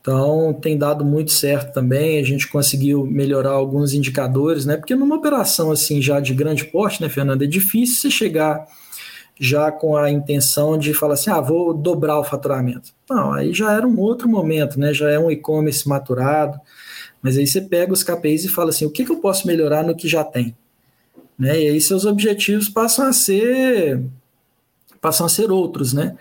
[0.00, 4.76] Então, tem dado muito certo também, a gente conseguiu melhorar alguns indicadores, né?
[4.76, 8.66] Porque numa operação assim já de grande porte, né, Fernanda, é difícil você chegar
[9.40, 12.92] já com a intenção de falar assim, ah, vou dobrar o faturamento.
[13.08, 14.92] Não, aí já era um outro momento, né?
[14.92, 16.60] Já é um e-commerce maturado,
[17.22, 19.82] mas aí você pega os KPIs e fala assim, o que, que eu posso melhorar
[19.84, 20.56] no que já tem?
[21.38, 21.60] Né?
[21.62, 24.02] E aí seus objetivos passam a ser
[25.00, 26.16] passam a ser outros, né?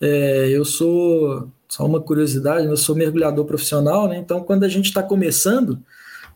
[0.00, 4.18] É, eu sou só uma curiosidade, eu sou mergulhador profissional, né?
[4.18, 5.82] Então, quando a gente está começando,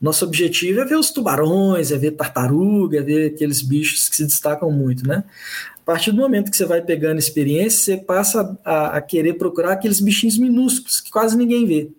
[0.00, 4.24] nosso objetivo é ver os tubarões, é ver tartaruga, é ver aqueles bichos que se
[4.24, 5.24] destacam muito, né?
[5.86, 9.74] A partir do momento que você vai pegando experiência, você passa a, a querer procurar
[9.74, 11.92] aqueles bichinhos minúsculos que quase ninguém vê.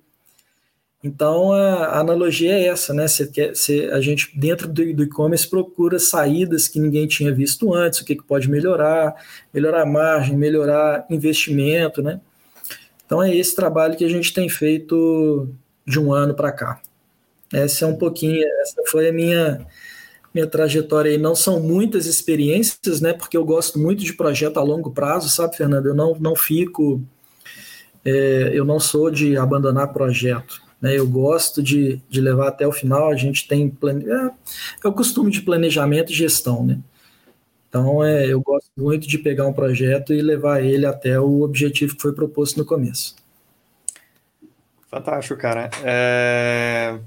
[1.02, 3.08] Então a, analogia é essa, né?
[3.08, 7.74] Você quer, você, a gente dentro do, do e-commerce procura saídas que ninguém tinha visto
[7.74, 9.16] antes, o que, que pode melhorar,
[9.54, 12.20] melhorar a margem, melhorar investimento, né?
[13.06, 15.48] Então é esse trabalho que a gente tem feito
[15.86, 16.82] de um ano para cá.
[17.54, 19.66] Essa é um pouquinho, essa foi a minha
[20.38, 21.18] minha trajetória aí.
[21.18, 23.12] Não são muitas experiências, né?
[23.14, 25.88] Porque eu gosto muito de projeto a longo prazo, sabe, Fernando?
[25.88, 27.02] Eu não, não fico,
[28.06, 30.62] é, eu não sou de abandonar projeto.
[30.80, 33.10] Né, eu gosto de, de levar até o final.
[33.10, 34.06] A gente tem plane...
[34.08, 34.30] é,
[34.84, 36.80] é o costume de planejamento e gestão, né?
[37.68, 41.96] Então, é, eu gosto muito de pegar um projeto e levar ele até o objetivo
[41.96, 43.16] que foi proposto no começo.
[44.90, 45.70] Fantástico, cara.
[45.84, 46.98] É...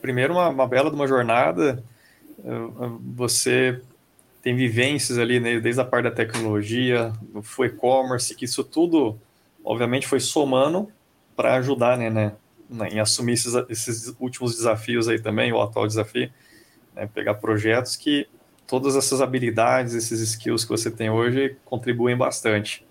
[0.00, 1.82] Primeiro, uma, uma bela de uma jornada.
[3.14, 3.80] Você
[4.42, 9.18] tem vivências ali, né, desde a parte da tecnologia, foi e-commerce, que isso tudo,
[9.64, 10.88] obviamente, foi somando
[11.34, 12.32] para ajudar, né, né,
[12.92, 16.30] em assumir esses, esses últimos desafios aí também, o atual desafio,
[16.94, 18.28] né, pegar projetos que
[18.66, 22.84] todas essas habilidades, esses skills que você tem hoje contribuem bastante.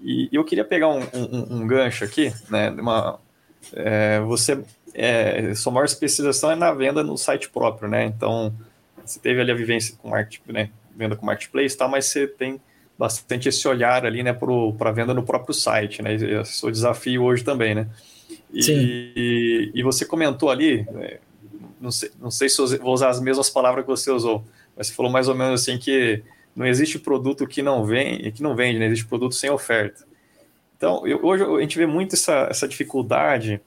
[0.00, 2.70] E eu queria pegar um, um, um gancho aqui, né?
[2.70, 3.18] Uma,
[3.72, 8.04] é, você, é, sua maior especialização é na venda no site próprio, né?
[8.04, 8.52] Então,
[9.10, 10.70] você teve ali a vivência com market, né?
[10.96, 11.86] venda com marketplace, tá?
[11.86, 12.60] Mas você tem
[12.98, 16.14] bastante esse olhar ali, né, para venda no próprio site, né?
[16.14, 17.86] Esse é o seu desafio hoje também, né?
[18.52, 18.72] E, Sim.
[18.74, 21.18] E, e você comentou ali, é,
[21.80, 24.42] não sei, não sei se eu vou usar as mesmas palavras que você usou,
[24.74, 26.22] mas você falou mais ou menos assim que
[26.54, 28.86] não existe produto que não vem, que não vende, né?
[28.86, 30.06] existe produto sem oferta.
[30.76, 33.60] Então, eu, hoje a gente vê muito essa, essa dificuldade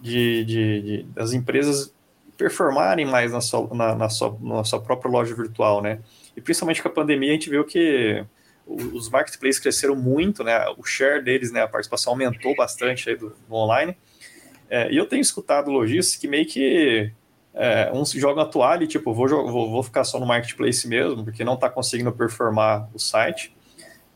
[0.00, 1.92] de, de, de, das empresas
[2.38, 5.98] performarem mais na sua, na, na, sua, na sua própria loja virtual, né?
[6.36, 8.24] E principalmente com a pandemia, a gente viu que
[8.64, 10.56] os marketplaces cresceram muito, né?
[10.78, 11.62] O share deles, né?
[11.62, 13.96] A participação aumentou bastante aí do, do online.
[14.70, 17.10] É, e eu tenho escutado lojistas que meio que
[17.54, 21.24] é, uns jogam a toalha e tipo, vou, vou, vou ficar só no marketplace mesmo,
[21.24, 23.52] porque não está conseguindo performar o site.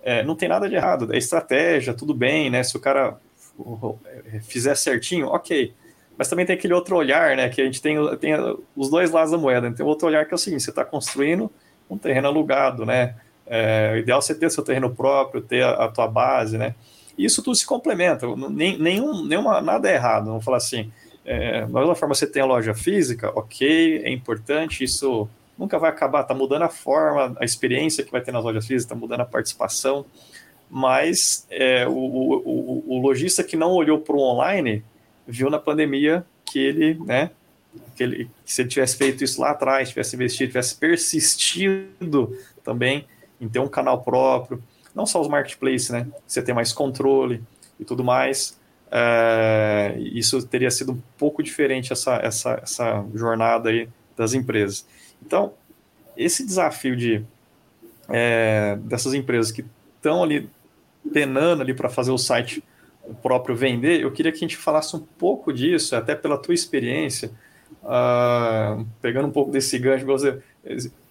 [0.01, 2.63] É, não tem nada de errado, é estratégia, tudo bem, né?
[2.63, 3.19] Se o cara
[4.43, 5.75] fizer certinho, ok.
[6.17, 7.49] Mas também tem aquele outro olhar, né?
[7.49, 8.35] Que a gente tem, tem
[8.77, 9.71] os dois lados da moeda.
[9.73, 11.51] Tem outro olhar que é o seguinte: você está construindo
[11.89, 13.15] um terreno alugado, né?
[13.47, 16.75] É, o ideal é você ter seu terreno próprio, ter a, a tua base, né?
[17.17, 20.27] Isso tudo se complementa, nem, nenhum, nenhuma, nada é errado.
[20.27, 20.91] Vamos falar assim,
[21.25, 25.91] é, da mesma forma você tem a loja física, ok, é importante, isso nunca vai
[25.91, 29.21] acabar, está mudando a forma, a experiência que vai ter nas lojas físicas, está mudando
[29.21, 30.05] a participação,
[30.71, 34.83] mas é, o, o, o, lojista que não olhou para o online
[35.33, 37.31] viu na pandemia que ele, né,
[37.97, 43.07] que ele, se ele tivesse feito isso lá atrás, tivesse investido, tivesse persistido também
[43.41, 44.63] em ter um canal próprio,
[44.95, 47.43] não só os marketplaces, né, você ter mais controle
[47.81, 53.89] e tudo mais, é, isso teria sido um pouco diferente essa, essa, essa jornada aí
[54.15, 54.87] das empresas.
[55.25, 55.55] Então,
[56.15, 57.25] esse desafio de
[58.09, 59.65] é, dessas empresas que
[59.97, 60.51] estão ali
[61.11, 62.63] penando ali para fazer o site
[63.05, 66.55] o próprio vender, eu queria que a gente falasse um pouco disso, até pela tua
[66.55, 67.31] experiência,
[67.83, 70.41] uh, pegando um pouco desse gancho, você,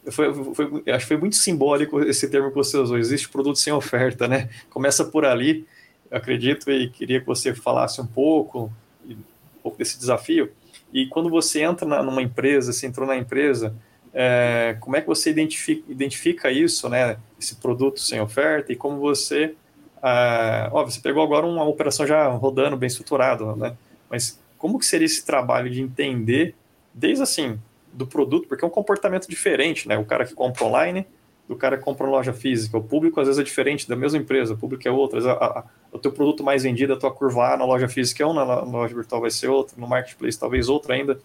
[0.09, 3.73] foi, foi, acho que foi muito simbólico esse termo que você usou, existe produto sem
[3.73, 4.49] oferta, né?
[4.69, 5.67] Começa por ali,
[6.09, 8.71] acredito, e queria que você falasse um pouco,
[9.07, 9.15] um
[9.61, 10.51] pouco desse desafio.
[10.93, 13.75] E quando você entra na, numa empresa, você entrou na empresa,
[14.13, 17.17] é, como é que você identifica, identifica isso, né?
[17.39, 19.55] Esse produto sem oferta e como você
[20.01, 23.75] ah, ó, você pegou agora uma operação já rodando, bem estruturada, né?
[24.09, 26.55] Mas como que seria esse trabalho de entender,
[26.93, 27.59] desde assim,
[27.93, 29.97] do produto, porque é um comportamento diferente, né?
[29.97, 31.05] O cara que compra online,
[31.47, 32.77] do cara que compra em loja física.
[32.77, 35.27] O público às vezes é diferente da mesma empresa, o público é outro.
[35.29, 38.25] A, a, o teu produto mais vendido, a tua curva A na loja física é
[38.25, 41.19] um, na loja virtual vai ser outro, no marketplace talvez outro ainda.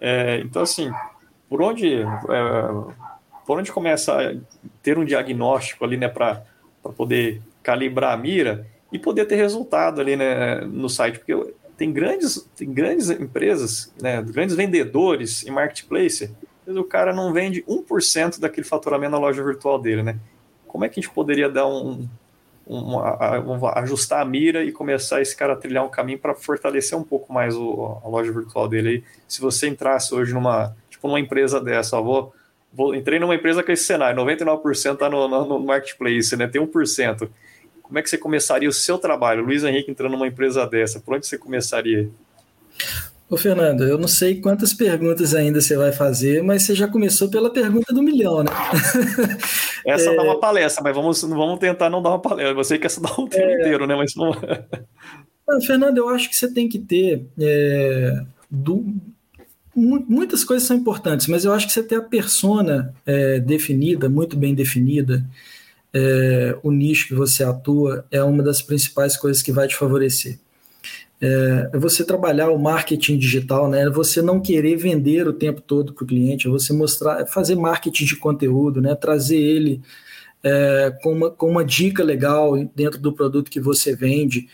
[0.00, 0.90] É, então, assim,
[1.48, 2.06] por onde, é,
[3.46, 4.34] por onde começa a
[4.82, 6.42] ter um diagnóstico ali, né, para
[6.92, 12.48] poder calibrar a mira e poder ter resultado ali né, no site, porque tem grandes,
[12.56, 16.30] tem grandes empresas, né, grandes vendedores em marketplace,
[16.66, 20.18] mas o cara não vende 1% daquele faturamento na loja virtual dele, né?
[20.66, 22.08] Como é que a gente poderia dar um,
[22.66, 22.98] um
[23.74, 27.32] ajustar a mira e começar esse cara a trilhar um caminho para fortalecer um pouco
[27.32, 29.04] mais o, a loja virtual dele aí?
[29.28, 32.34] Se você entrasse hoje numa, tipo, numa empresa dessa, ó, vou,
[32.72, 36.46] vou, entrei numa empresa com esse cenário, 99% está no, no, no marketplace, né?
[36.46, 37.28] Tem 1%
[37.86, 39.44] como é que você começaria o seu trabalho?
[39.44, 42.10] Luiz Henrique entrando numa empresa dessa, por onde você começaria?
[43.30, 47.28] Ô Fernando, eu não sei quantas perguntas ainda você vai fazer, mas você já começou
[47.28, 48.50] pela pergunta do milhão, né?
[49.86, 50.16] Essa é...
[50.16, 52.54] dá uma palestra, mas vamos, vamos tentar não dar uma palestra.
[52.54, 53.54] Você que essa dá um tempo é...
[53.54, 53.94] inteiro, né?
[53.94, 54.32] Mas não...
[55.48, 55.60] não...
[55.60, 58.84] Fernando, eu acho que você tem que ter é, do...
[59.76, 64.36] muitas coisas são importantes, mas eu acho que você ter a persona é, definida, muito
[64.36, 65.24] bem definida,
[65.92, 70.38] é, o nicho que você atua é uma das principais coisas que vai te favorecer.
[71.20, 73.82] É, é você trabalhar o marketing digital, né?
[73.82, 77.54] É você não querer vender o tempo todo para o cliente, é você mostrar, fazer
[77.54, 78.94] marketing de conteúdo, né?
[78.94, 79.80] Trazer ele
[80.48, 84.46] é, com, uma, com uma dica legal dentro do produto que você vende.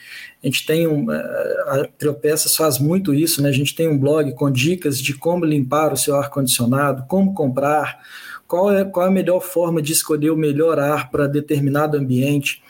[0.43, 3.51] A gente tem um, a Triopeças faz muito isso, né?
[3.51, 7.35] A gente tem um blog com dicas de como limpar o seu ar condicionado, como
[7.35, 8.01] comprar
[8.49, 12.63] qual é, qual é a melhor forma de escolher o melhor ar para determinado ambiente.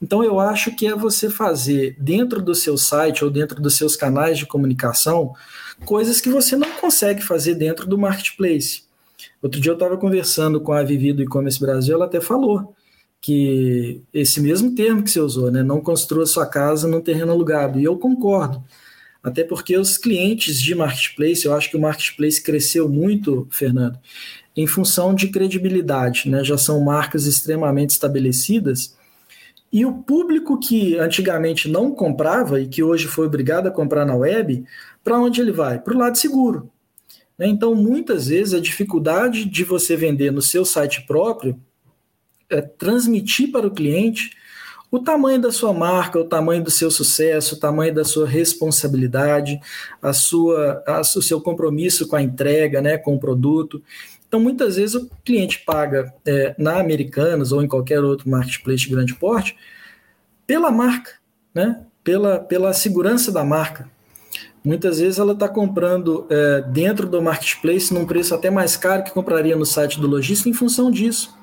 [0.00, 3.96] Então, eu acho que é você fazer dentro do seu site ou dentro dos seus
[3.96, 5.32] canais de comunicação
[5.86, 8.87] coisas que você não consegue fazer dentro do marketplace.
[9.42, 12.74] Outro dia eu estava conversando com a Vivi do E-Commerce Brasil, ela até falou
[13.20, 17.78] que esse mesmo termo que você usou, né, não construa sua casa num terreno alugado.
[17.78, 18.62] E eu concordo.
[19.22, 23.98] Até porque os clientes de marketplace, eu acho que o marketplace cresceu muito, Fernando,
[24.56, 26.42] em função de credibilidade, né?
[26.44, 28.96] já são marcas extremamente estabelecidas.
[29.70, 34.14] E o público que antigamente não comprava e que hoje foi obrigado a comprar na
[34.14, 34.64] web,
[35.04, 35.78] para onde ele vai?
[35.78, 36.70] Para o lado seguro.
[37.38, 37.46] Né?
[37.46, 41.58] Então, muitas vezes, a dificuldade de você vender no seu site próprio
[42.50, 44.36] é transmitir para o cliente
[44.90, 49.60] o tamanho da sua marca, o tamanho do seu sucesso, o tamanho da sua responsabilidade,
[50.00, 53.82] a sua, a, o seu compromisso com a entrega, né, com o produto.
[54.26, 58.90] Então, muitas vezes o cliente paga é, na Americanas ou em qualquer outro marketplace de
[58.90, 59.56] grande porte
[60.46, 61.12] pela marca,
[61.54, 61.84] né?
[62.02, 63.90] pela, pela segurança da marca.
[64.64, 69.12] Muitas vezes ela está comprando é, dentro do marketplace num preço até mais caro que
[69.12, 71.36] compraria no site do lojista em função disso.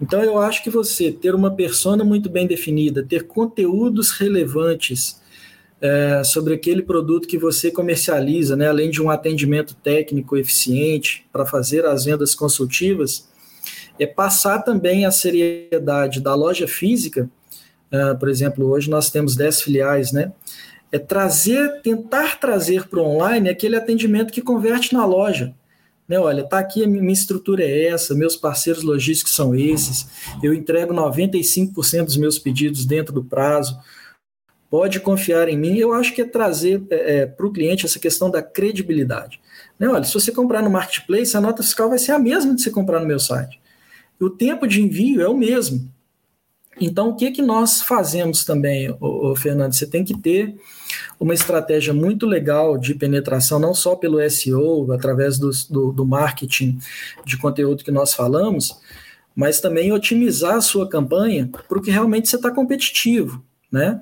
[0.00, 5.20] Então eu acho que você ter uma persona muito bem definida, ter conteúdos relevantes
[5.80, 11.44] é, sobre aquele produto que você comercializa, né, além de um atendimento técnico eficiente para
[11.46, 13.28] fazer as vendas consultivas,
[13.98, 17.28] é passar também a seriedade da loja física.
[17.90, 20.32] É, por exemplo, hoje nós temos 10 filiais, né?
[20.96, 25.54] É trazer, tentar trazer para o online aquele atendimento que converte na loja.
[26.08, 30.06] Né, olha, tá aqui minha estrutura é essa, meus parceiros logísticos são esses,
[30.40, 33.76] eu entrego 95% dos meus pedidos dentro do prazo,
[34.70, 35.76] pode confiar em mim.
[35.76, 39.40] Eu acho que é trazer é, é para o cliente essa questão da credibilidade.
[39.78, 39.88] Né?
[39.88, 42.70] Olha, se você comprar no marketplace, a nota fiscal vai ser a mesma de você
[42.70, 43.60] comprar no meu site.
[44.20, 45.90] O tempo de envio é o mesmo.
[46.80, 49.72] Então, o que, que nós fazemos também, ô, ô, Fernando?
[49.72, 50.54] Você tem que ter
[51.18, 56.78] uma estratégia muito legal de penetração, não só pelo SEO, através do, do, do marketing
[57.24, 58.80] de conteúdo que nós falamos,
[59.34, 64.00] mas também otimizar a sua campanha para o que realmente você está competitivo, né?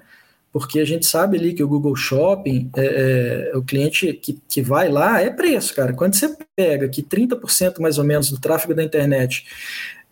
[0.54, 4.62] porque a gente sabe ali que o Google Shopping, é, é, o cliente que, que
[4.62, 5.92] vai lá é preço, cara.
[5.92, 9.44] Quando você pega que 30% mais ou menos do tráfego da internet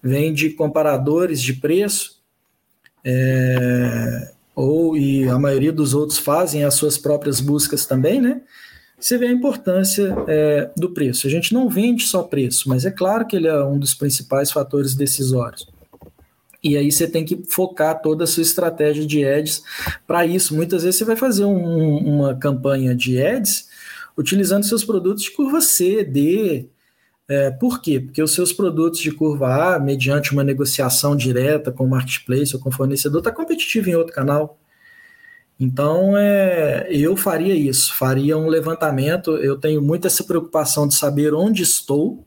[0.03, 2.21] vem de comparadores de preço,
[3.05, 8.43] é, ou e a maioria dos outros fazem as suas próprias buscas também, né?
[8.99, 11.27] Você vê a importância é, do preço.
[11.27, 14.53] A gente não vende só preço, mas é claro que ele é um dos principais
[14.53, 15.67] fatores decisórios.
[16.63, 19.63] E aí você tem que focar toda a sua estratégia de ads
[20.07, 20.55] para isso.
[20.55, 23.69] Muitas vezes você vai fazer um, uma campanha de ads
[24.17, 26.69] utilizando seus produtos de curva C, D.
[27.29, 28.01] É, por quê?
[28.01, 32.61] Porque os seus produtos de curva A, mediante uma negociação direta com o marketplace ou
[32.61, 34.59] com o fornecedor, está competitivo em outro canal.
[35.59, 39.37] Então, é, eu faria isso, faria um levantamento.
[39.37, 42.27] Eu tenho muito essa preocupação de saber onde estou,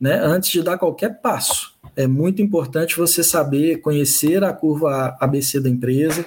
[0.00, 1.74] né, antes de dar qualquer passo.
[1.96, 6.24] É muito importante você saber conhecer a curva ABC da empresa,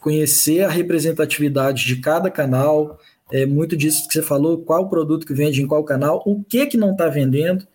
[0.00, 2.98] conhecer a representatividade de cada canal,
[3.30, 6.66] é muito disso que você falou, qual produto que vende em qual canal, o que
[6.66, 7.66] que não está vendendo.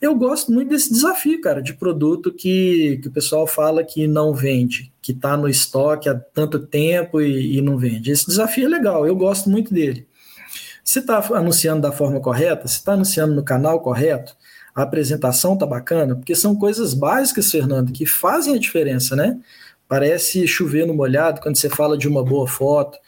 [0.00, 4.34] Eu gosto muito desse desafio, cara, de produto que, que o pessoal fala que não
[4.34, 8.10] vende, que está no estoque há tanto tempo e, e, não vende.
[8.10, 10.06] Esse desafio é legal, eu gosto muito dele.
[10.82, 14.36] Se está anunciando da forma correta, se está anunciando no canal correto,
[14.74, 19.38] a apresentação tá bacana, porque são coisas básicas, Fernando, que fazem a diferença, né?
[19.86, 22.98] Parece chover no molhado quando você fala de uma boa foto,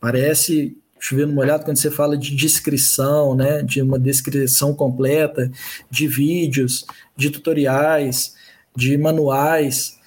[0.00, 3.62] parece chover no molhado quando você fala de descrição, né?
[3.62, 5.50] De uma descrição completa,
[5.90, 6.84] de vídeos,
[7.16, 8.34] de tutoriais,
[8.74, 9.98] de manuais.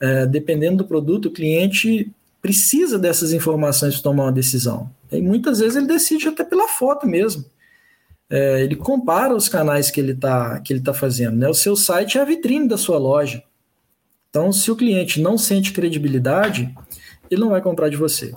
[0.00, 4.90] É, dependendo do produto, o cliente precisa dessas informações para tomar uma decisão.
[5.12, 7.44] E muitas vezes ele decide até pela foto mesmo
[8.30, 11.36] é, ele compara os canais que ele está que ele tá fazendo.
[11.36, 11.48] Né?
[11.48, 13.42] O seu site é a vitrine da sua loja.
[14.30, 16.72] Então, se o cliente não sente credibilidade,
[17.28, 18.32] ele não vai comprar de você.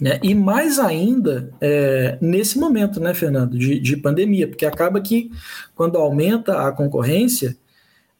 [0.00, 0.20] Né?
[0.22, 5.30] E mais ainda é, nesse momento, né, Fernando, de, de, pandemia, porque acaba que
[5.74, 7.56] quando aumenta a concorrência,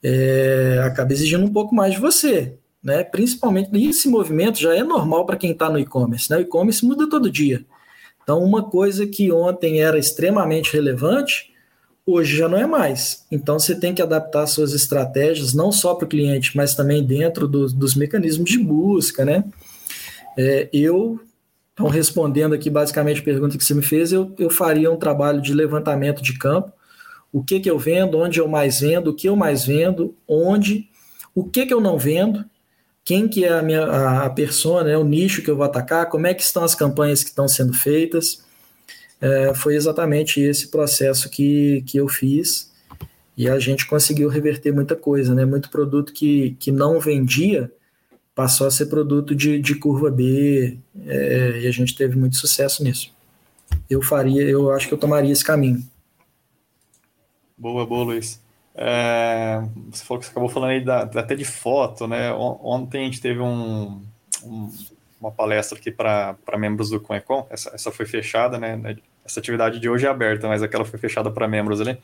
[0.02, 2.54] é, acaba exigindo um pouco mais de você.
[2.82, 3.04] Né?
[3.04, 6.30] Principalmente, esse movimento já é normal para quem está no e-commerce.
[6.30, 6.38] Né?
[6.38, 7.64] O e-commerce muda todo dia.
[8.22, 11.52] Então, uma coisa que ontem era extremamente relevante,
[12.04, 13.24] hoje já não é mais.
[13.30, 17.46] Então, você tem que adaptar suas estratégias, não só para o cliente, mas também dentro
[17.48, 19.44] do, dos mecanismos de busca, né?
[20.36, 21.18] É, eu,
[21.78, 25.40] então, respondendo aqui basicamente a pergunta que você me fez, eu, eu faria um trabalho
[25.40, 26.72] de levantamento de campo.
[27.32, 30.88] O que, que eu vendo, onde eu mais vendo, o que eu mais vendo, onde,
[31.32, 32.44] o que, que eu não vendo,
[33.04, 36.08] quem que é a minha a, a persona, né, o nicho que eu vou atacar,
[36.08, 38.44] como é que estão as campanhas que estão sendo feitas.
[39.20, 42.72] É, foi exatamente esse processo que, que eu fiz
[43.36, 45.44] e a gente conseguiu reverter muita coisa, né?
[45.44, 47.70] Muito produto que, que não vendia
[48.38, 50.78] passou a ser produto de, de curva B
[51.08, 53.12] é, e a gente teve muito sucesso nisso.
[53.90, 55.82] Eu faria, eu acho que eu tomaria esse caminho.
[57.56, 58.40] Boa, boa, Luiz.
[58.76, 59.60] É,
[59.90, 62.32] você falou você acabou falando aí da, até de foto, né?
[62.32, 64.00] Ontem a gente teve um,
[64.44, 64.72] um,
[65.20, 68.98] uma palestra aqui para membros do Conecon, essa, essa foi fechada, né?
[69.24, 71.98] Essa atividade de hoje é aberta, mas aquela foi fechada para membros ali.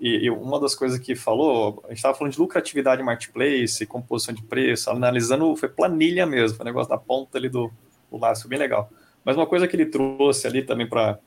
[0.00, 4.34] E, e, uma das coisas que falou, a gente estava falando de lucratividade marketplace, composição
[4.34, 7.70] de preço, analisando, foi planilha mesmo, foi um negócio da ponta ali do,
[8.10, 8.90] do laço, bem legal.
[9.22, 11.18] Mas uma coisa que ele trouxe ali também para.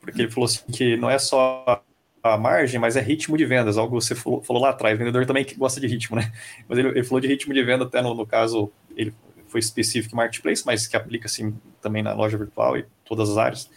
[0.00, 1.82] Porque ele falou assim que não é só
[2.22, 4.94] a margem, mas é ritmo de vendas, algo que você falou, falou lá atrás.
[4.94, 6.30] O vendedor também gosta de ritmo, né?
[6.68, 9.12] Mas ele, ele falou de ritmo de venda, até no, no, caso, ele
[9.48, 13.36] foi específico em marketplace, mas que aplica assim também na loja virtual e todas as
[13.36, 13.70] áreas.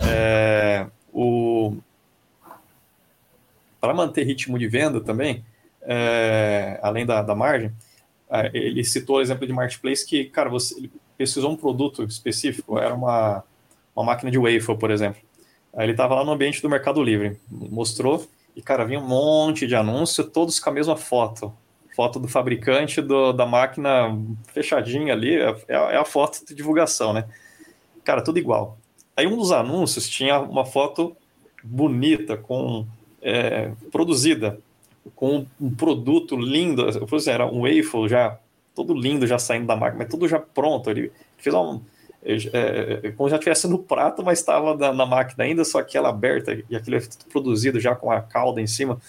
[0.00, 1.76] É, o
[3.80, 5.44] para manter ritmo de venda também,
[5.82, 7.72] é, além da, da margem,
[8.30, 12.78] é, ele citou o exemplo de marketplace que, cara, você ele pesquisou um produto específico,
[12.78, 13.42] era uma,
[13.94, 15.20] uma máquina de wafer, por exemplo.
[15.74, 19.66] Aí ele estava lá no ambiente do Mercado Livre, mostrou, e cara, vinha um monte
[19.66, 21.52] de anúncio, todos com a mesma foto.
[21.94, 24.16] Foto do fabricante do, da máquina
[24.52, 27.24] fechadinha ali, é, é a foto de divulgação, né?
[28.04, 28.78] Cara, tudo igual.
[29.16, 31.16] Aí um dos anúncios tinha uma foto
[31.62, 32.86] bonita, com
[33.22, 34.58] é, produzida,
[35.14, 36.86] com um produto lindo.
[36.86, 38.38] Assim, era um waffle já,
[38.74, 40.90] todo lindo já saindo da máquina, mas tudo já pronto.
[40.90, 41.80] Ele fez um,
[42.22, 45.96] é, é, como já tivesse no prato, mas estava na, na, máquina ainda, só que
[45.96, 49.00] ela aberta e aquilo é produzido já com a calda em cima.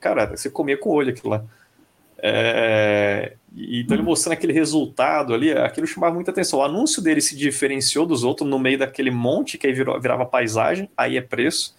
[0.00, 1.44] Cara, você comia com o olho aquilo lá.
[2.24, 6.60] É, então ele mostrando aquele resultado ali, aquilo chamava muita atenção.
[6.60, 10.24] O anúncio dele se diferenciou dos outros no meio daquele monte que aí virou, virava
[10.24, 11.74] paisagem, aí é preço.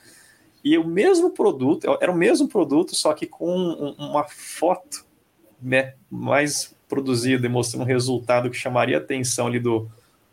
[0.63, 5.05] E o mesmo produto, era o mesmo produto, só que com uma foto
[5.61, 9.89] né, mais produzido e mostrando um resultado que chamaria a atenção ali do,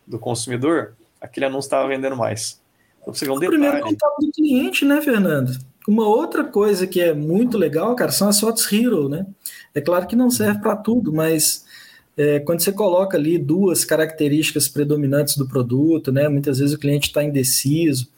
[0.07, 2.61] do consumidor, aquele anúncio estava vendendo mais.
[3.01, 3.59] Então, você vê um o detalhe.
[3.59, 5.59] primeiro contato do cliente, né, Fernando?
[5.89, 9.27] Uma outra coisa que é muito legal, cara, são as fotos Hero, né?
[9.75, 11.65] É claro que não serve para tudo, mas
[12.17, 16.29] é, quando você coloca ali duas características predominantes do produto, né?
[16.29, 18.09] Muitas vezes o cliente está indeciso.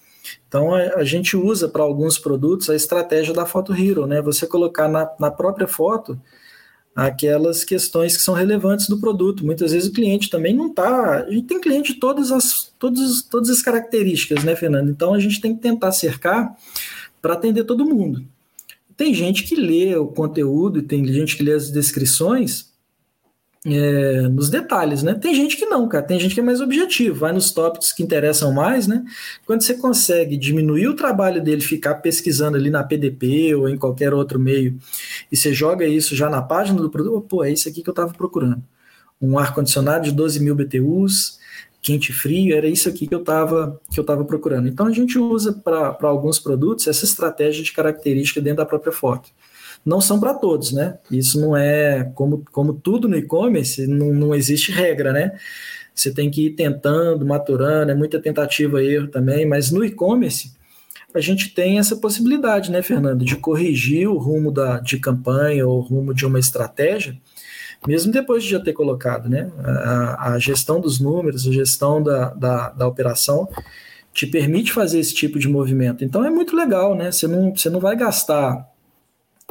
[0.46, 4.20] Então a, gente usa para alguns produtos a estratégia da foto Hero, né?
[4.22, 6.20] Você colocar na, na própria foto
[6.94, 9.44] aquelas questões que são relevantes do produto.
[9.44, 11.22] Muitas vezes o cliente também não está.
[11.22, 14.90] A gente tem cliente de todas as, todas, todas as características, né, Fernando?
[14.90, 16.54] Então a gente tem que tentar cercar
[17.20, 18.24] para atender todo mundo.
[18.96, 22.71] Tem gente que lê o conteúdo tem gente que lê as descrições
[23.64, 25.14] é, nos detalhes, né?
[25.14, 26.04] Tem gente que não, cara.
[26.04, 29.04] Tem gente que é mais objetivo, vai nos tópicos que interessam mais, né?
[29.46, 34.12] Quando você consegue diminuir o trabalho dele, ficar pesquisando ali na PDP ou em qualquer
[34.12, 34.78] outro meio,
[35.30, 37.92] e você joga isso já na página do produto, pô, é isso aqui que eu
[37.92, 38.62] estava procurando.
[39.20, 41.38] Um ar-condicionado de 12 mil BTUs,
[41.80, 44.68] quente e frio, era isso aqui que eu estava que eu tava procurando.
[44.68, 49.30] Então a gente usa para alguns produtos essa estratégia de característica dentro da própria foto
[49.84, 50.98] não são para todos, né?
[51.10, 55.32] Isso não é como, como tudo no e-commerce, não, não existe regra, né?
[55.94, 60.52] Você tem que ir tentando, maturando, é muita tentativa e erro também, mas no e-commerce
[61.14, 65.78] a gente tem essa possibilidade, né, Fernando, de corrigir o rumo da, de campanha ou
[65.78, 67.14] o rumo de uma estratégia,
[67.86, 69.50] mesmo depois de já ter colocado, né?
[69.58, 73.48] A, a gestão dos números, a gestão da, da, da operação
[74.14, 76.04] te permite fazer esse tipo de movimento.
[76.04, 77.10] Então é muito legal, né?
[77.10, 78.71] Você não, você não vai gastar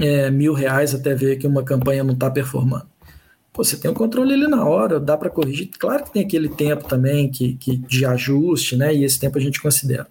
[0.02, 2.88] é, mil reais até ver que uma campanha não está performando.
[3.54, 5.70] Pô, você tem o um controle ali na hora, dá para corrigir.
[5.78, 8.94] Claro que tem aquele tempo também que, que de ajuste, né?
[8.96, 10.08] E esse tempo a gente considera.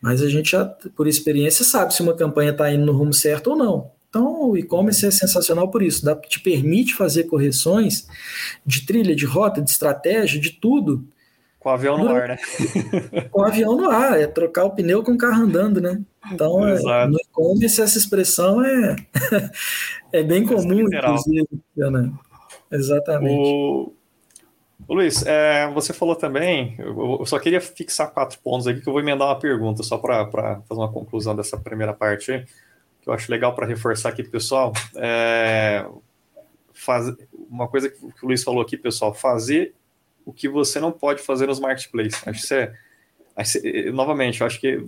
[0.00, 3.50] Mas a gente já, por experiência, sabe se uma campanha está indo no rumo certo
[3.50, 3.90] ou não.
[4.08, 6.04] Então, o e-commerce é sensacional por isso.
[6.04, 8.06] Dá, te permite fazer correções
[8.64, 11.04] de trilha, de rota, de estratégia, de tudo.
[11.64, 12.38] Com o avião no, ar, né?
[13.32, 15.98] com o avião no ar, é trocar o pneu com o carro andando, né?
[16.30, 18.96] Então, é, no e-commerce, essa expressão é,
[20.12, 21.48] é bem comum, inclusive.
[21.74, 22.12] Né?
[22.70, 23.34] Exatamente.
[23.34, 23.94] O...
[24.86, 28.92] o Luiz, é, você falou também, eu, só queria fixar quatro pontos aqui, que eu
[28.92, 30.26] vou emendar uma pergunta, só para
[30.68, 32.44] fazer uma conclusão dessa primeira parte aí,
[33.00, 34.70] que eu acho legal para reforçar aqui, pessoal.
[34.96, 35.86] É,
[36.74, 37.10] faz,
[37.48, 39.74] uma coisa que o Luiz falou aqui, pessoal, fazer
[40.24, 42.22] o que você não pode fazer nos marketplaces.
[42.26, 42.72] Acho que isso é
[43.92, 44.80] novamente, eu acho que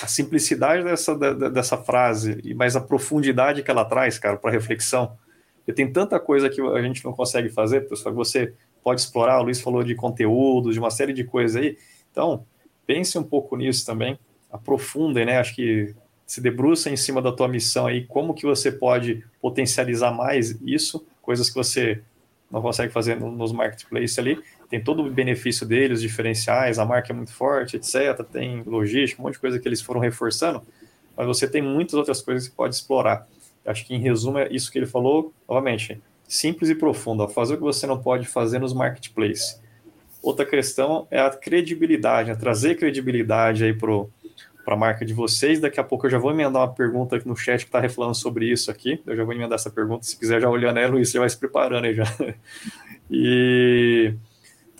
[0.00, 1.14] a simplicidade dessa,
[1.50, 5.18] dessa frase e mais a profundidade que ela traz, cara, para reflexão,
[5.56, 9.40] porque tem tanta coisa que a gente não consegue fazer, pessoal, que você pode explorar.
[9.40, 11.76] O Luiz falou de conteúdo, de uma série de coisas aí.
[12.10, 12.44] Então,
[12.86, 14.18] pense um pouco nisso também,
[14.50, 15.38] aprofundem, né?
[15.38, 15.94] Acho que
[16.26, 21.06] se debruça em cima da tua missão aí, como que você pode potencializar mais isso,
[21.20, 22.00] coisas que você
[22.50, 27.12] não consegue fazer nos marketplaces ali, tem todo o benefício deles, os diferenciais, a marca
[27.12, 28.24] é muito forte, etc.
[28.32, 30.62] Tem logística, um monte de coisa que eles foram reforçando,
[31.16, 33.26] mas você tem muitas outras coisas que pode explorar.
[33.66, 37.56] Acho que em resumo é isso que ele falou, novamente, simples e profundo, fazer o
[37.56, 39.60] que você não pode fazer nos marketplaces.
[40.22, 44.06] Outra questão é a credibilidade, é trazer credibilidade aí para
[44.66, 45.58] a marca de vocês.
[45.58, 48.14] Daqui a pouco eu já vou emendar uma pergunta aqui no chat que está reflando
[48.14, 49.02] sobre isso aqui.
[49.04, 50.04] Eu já vou emendar essa pergunta.
[50.04, 52.04] Se quiser já olhando aí, Luiz, você vai se preparando aí já.
[53.12, 54.14] E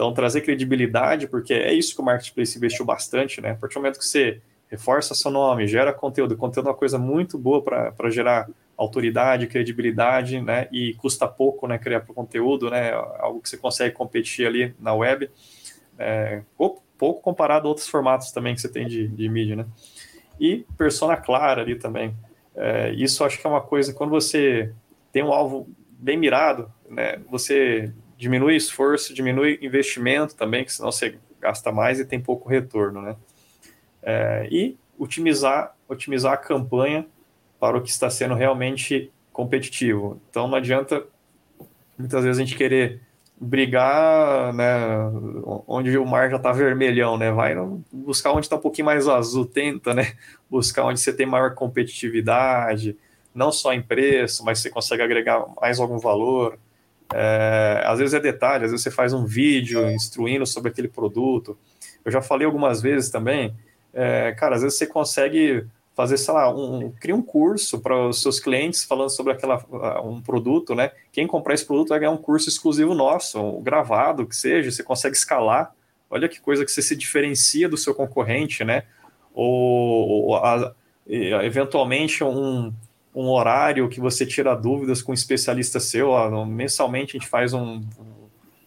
[0.00, 3.50] então, trazer credibilidade, porque é isso que o Marketplace investiu bastante, né?
[3.50, 6.98] A partir do momento que você reforça seu nome, gera conteúdo, conteúdo é uma coisa
[6.98, 8.48] muito boa para gerar
[8.78, 10.68] autoridade, credibilidade, né?
[10.72, 11.76] E custa pouco, né?
[11.76, 12.92] Criar para o conteúdo, né?
[13.18, 15.30] Algo que você consegue competir ali na web.
[15.98, 19.66] É, pouco, comparado a outros formatos também que você tem de, de mídia, né?
[20.40, 22.16] E persona clara ali também.
[22.56, 24.72] É, isso acho que é uma coisa, quando você
[25.12, 27.20] tem um alvo bem mirado, né?
[27.28, 33.00] Você diminui esforço, diminui investimento também, que senão você gasta mais e tem pouco retorno,
[33.00, 33.16] né?
[34.02, 37.06] É, e otimizar, otimizar a campanha
[37.58, 40.20] para o que está sendo realmente competitivo.
[40.28, 41.02] Então não adianta
[41.98, 43.00] muitas vezes a gente querer
[43.40, 44.76] brigar, né,
[45.66, 47.32] onde o mar já está vermelhão, né?
[47.32, 47.54] Vai
[47.90, 50.12] buscar onde está um pouquinho mais azul, tenta, né?
[50.50, 52.98] Buscar onde você tem maior competitividade,
[53.34, 56.58] não só em preço, mas você consegue agregar mais algum valor.
[57.14, 57.49] É,
[57.90, 61.56] às vezes é detalhe, às vezes você faz um vídeo instruindo sobre aquele produto.
[62.04, 63.54] Eu já falei algumas vezes também,
[63.92, 68.22] é, cara, às vezes você consegue fazer, sei lá, um, cria um curso para os
[68.22, 69.62] seus clientes falando sobre aquela,
[70.02, 70.92] um produto, né?
[71.12, 74.82] Quem comprar esse produto vai ganhar um curso exclusivo nosso, um gravado, que seja, você
[74.82, 75.74] consegue escalar.
[76.08, 78.84] Olha que coisa que você se diferencia do seu concorrente, né?
[79.34, 80.74] Ou, ou a,
[81.06, 82.72] eventualmente um,
[83.14, 86.10] um horário que você tira dúvidas com um especialista seu.
[86.10, 87.82] Ó, mensalmente a gente faz um,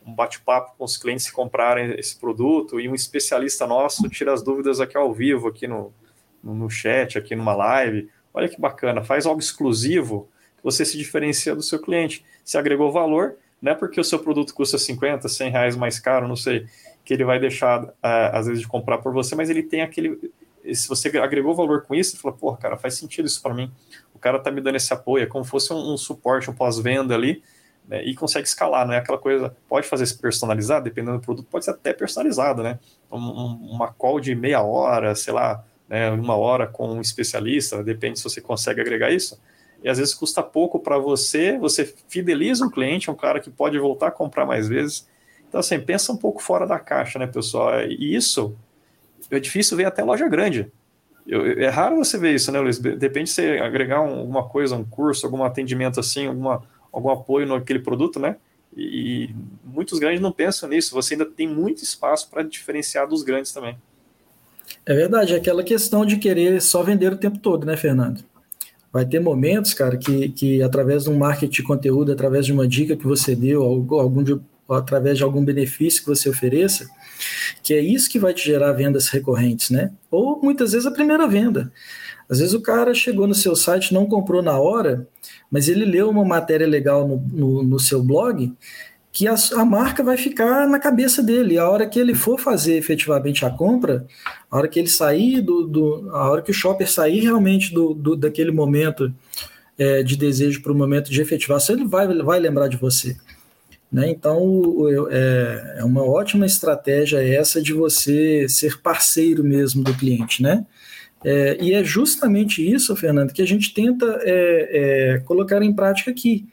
[0.05, 4.43] um bate-papo com os clientes que comprarem esse produto e um especialista nosso tira as
[4.43, 5.93] dúvidas aqui ao vivo, aqui no,
[6.43, 8.09] no chat, aqui numa live.
[8.33, 10.27] Olha que bacana, faz algo exclusivo
[10.57, 12.25] que você se diferencia do seu cliente.
[12.43, 16.27] Se agregou valor, não é porque o seu produto custa 50, 100 reais mais caro,
[16.27, 16.65] não sei,
[17.05, 17.93] que ele vai deixar, uh,
[18.33, 20.31] às vezes, de comprar por você, mas ele tem aquele.
[20.73, 23.71] Se você agregou valor com isso, você fala, pô, cara, faz sentido isso para mim.
[24.23, 27.13] Cara tá me dando esse apoio, é como se fosse um, um suporte, um pós-venda
[27.13, 27.43] ali,
[27.85, 31.45] né, e consegue escalar, não é aquela coisa, pode fazer se personalizado, dependendo do produto,
[31.51, 32.79] pode ser até personalizado, né?
[33.11, 38.17] Um, uma call de meia hora, sei lá, né, uma hora com um especialista, depende
[38.17, 39.37] se você consegue agregar isso.
[39.83, 43.49] E às vezes custa pouco para você, você fideliza um cliente, é um cara que
[43.49, 45.05] pode voltar a comprar mais vezes.
[45.49, 47.81] Então, assim, pensa um pouco fora da caixa, né, pessoal?
[47.81, 48.55] E isso
[49.29, 50.71] é difícil ver até loja grande.
[51.25, 52.77] Eu, é raro você ver isso, né, Luiz?
[52.77, 57.47] Depende de você agregar um, alguma coisa, um curso, algum atendimento assim, alguma, algum apoio
[57.47, 58.35] naquele produto, né?
[58.75, 60.93] E, e muitos grandes não pensam nisso.
[60.95, 63.77] Você ainda tem muito espaço para diferenciar dos grandes também.
[64.85, 68.23] É verdade, é aquela questão de querer só vender o tempo todo, né, Fernando?
[68.91, 72.67] Vai ter momentos, cara, que, que através de um marketing de conteúdo, através de uma
[72.67, 76.87] dica que você deu, algum de, através de algum benefício que você ofereça,
[77.61, 79.91] que é isso que vai te gerar vendas recorrentes, né?
[80.11, 81.71] Ou muitas vezes a primeira venda.
[82.29, 85.07] Às vezes o cara chegou no seu site, não comprou na hora,
[85.51, 88.53] mas ele leu uma matéria legal no, no, no seu blog
[89.13, 91.59] que a, a, marca vai ficar na cabeça dele.
[91.59, 94.07] A hora que ele for fazer efetivamente a compra,
[94.49, 95.67] a hora que ele sair do.
[95.67, 99.13] do a hora que o shopper sair realmente do, do daquele momento
[99.77, 103.15] é, de desejo para o momento de efetivação, ele vai, vai lembrar de você.
[103.93, 104.09] Né?
[104.09, 104.73] Então,
[105.11, 110.65] é, é uma ótima estratégia essa de você ser parceiro mesmo do cliente, né?
[111.23, 116.09] É, e é justamente isso, Fernando, que a gente tenta é, é, colocar em prática
[116.09, 116.47] aqui.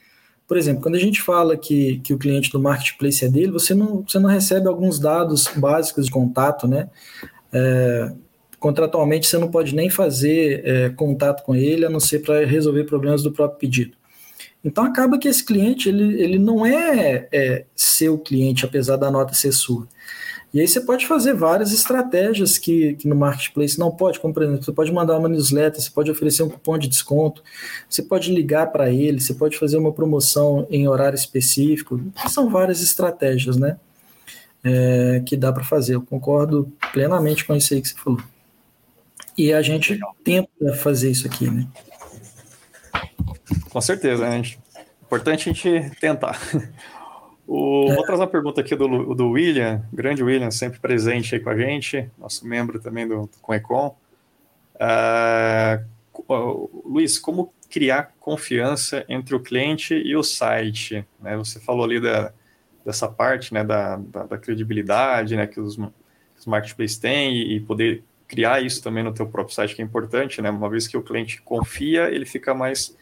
[0.46, 3.72] Por exemplo, quando a gente fala que, que o cliente do marketplace é dele, você
[3.74, 6.90] não, você não recebe alguns dados básicos de contato, né?
[7.52, 8.12] É,
[8.58, 12.84] contratualmente, você não pode nem fazer é, contato com ele, a não ser para resolver
[12.84, 13.96] problemas do próprio pedido.
[14.64, 19.32] Então, acaba que esse cliente ele, ele não é, é seu cliente, apesar da nota
[19.32, 19.86] ser sua.
[20.52, 24.42] E aí você pode fazer várias estratégias que, que no marketplace não pode, como por
[24.42, 27.42] exemplo, você pode mandar uma newsletter, você pode oferecer um cupom de desconto,
[27.88, 32.00] você pode ligar para ele, você pode fazer uma promoção em horário específico.
[32.28, 33.78] São várias estratégias, né?
[34.62, 35.94] É, que dá para fazer.
[35.94, 38.20] Eu concordo plenamente com isso aí que você falou.
[39.38, 41.66] E a gente tenta fazer isso aqui, né?
[43.70, 44.42] Com certeza, né?
[45.02, 46.38] Importante a gente tentar.
[47.52, 47.96] O, é.
[47.96, 51.56] Vou trazer uma pergunta aqui do, do William, grande William, sempre presente aí com a
[51.56, 53.96] gente, nosso membro também do, do Conecon.
[54.76, 55.84] Uh,
[56.84, 61.04] Luiz, como criar confiança entre o cliente e o site?
[61.20, 61.36] Né?
[61.38, 62.32] Você falou ali da,
[62.84, 65.76] dessa parte né, da, da, da credibilidade né, que os,
[66.38, 69.84] os marketplaces têm e, e poder criar isso também no teu próprio site, que é
[69.84, 70.48] importante, né?
[70.50, 72.96] Uma vez que o cliente confia, ele fica mais,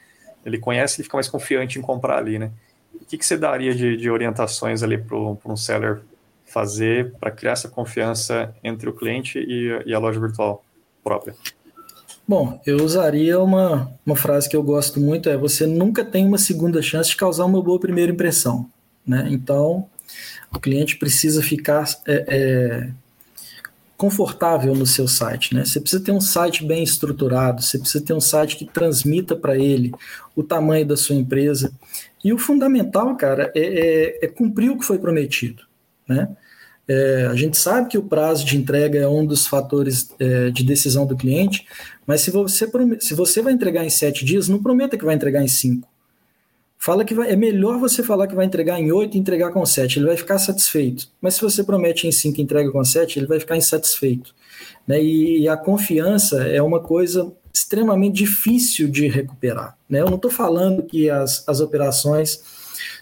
[0.44, 2.50] ele conhece, ele fica mais confiante em comprar ali, né?
[2.94, 6.00] O que, que você daria de, de orientações ali para um seller
[6.48, 10.64] fazer para criar essa confiança entre o cliente e, e, a loja virtual
[11.04, 11.34] própria?
[12.26, 16.38] Bom, eu usaria uma, uma frase que eu gosto muito, é você nunca tem uma
[16.38, 18.68] segunda chance de causar uma boa primeira impressão.
[19.06, 19.28] Né?
[19.30, 19.86] Então,
[20.54, 22.90] o cliente precisa ficar é, é,
[23.98, 25.54] confortável no seu site.
[25.54, 25.64] Né?
[25.64, 29.58] Você precisa ter um site bem estruturado, você precisa ter um site que transmita para
[29.58, 29.92] ele
[30.36, 31.72] o tamanho da sua empresa.
[32.24, 35.64] E o fundamental, cara, é, é, é cumprir o que foi prometido.
[36.08, 36.28] Né?
[36.86, 40.62] É, a gente sabe que o prazo de entrega é um dos fatores é, de
[40.62, 41.66] decisão do cliente,
[42.06, 42.70] mas se você,
[43.00, 45.88] se você vai entregar em sete dias, não prometa que vai entregar em cinco.
[46.78, 49.66] Fala que vai, é melhor você falar que vai entregar em oito e entregar com
[49.66, 51.08] sete, ele vai ficar satisfeito.
[51.20, 54.32] Mas se você promete em cinco e entrega com sete, ele vai ficar insatisfeito.
[54.86, 55.02] Né?
[55.02, 59.76] E, e a confiança é uma coisa extremamente difícil de recuperar.
[59.88, 60.00] Né?
[60.00, 62.42] Eu não estou falando que as, as operações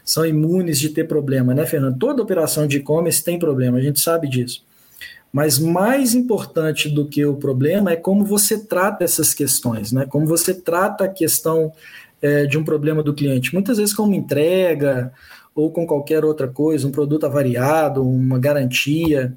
[0.03, 1.99] são imunes de ter problema, né, Fernando?
[1.99, 4.65] Toda operação de e-commerce tem problema, a gente sabe disso.
[5.33, 10.07] Mas mais importante do que o problema é como você trata essas questões, né?
[10.07, 11.73] Como você trata a questão
[12.27, 13.55] é, de um problema do cliente.
[13.55, 15.13] Muitas vezes como entrega
[15.55, 19.37] ou com qualquer outra coisa, um produto avariado, uma garantia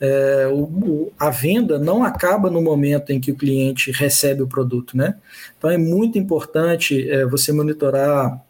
[0.00, 4.96] é, o, a venda não acaba no momento em que o cliente recebe o produto,
[4.96, 5.16] né?
[5.56, 8.40] Então é muito importante é, você monitorar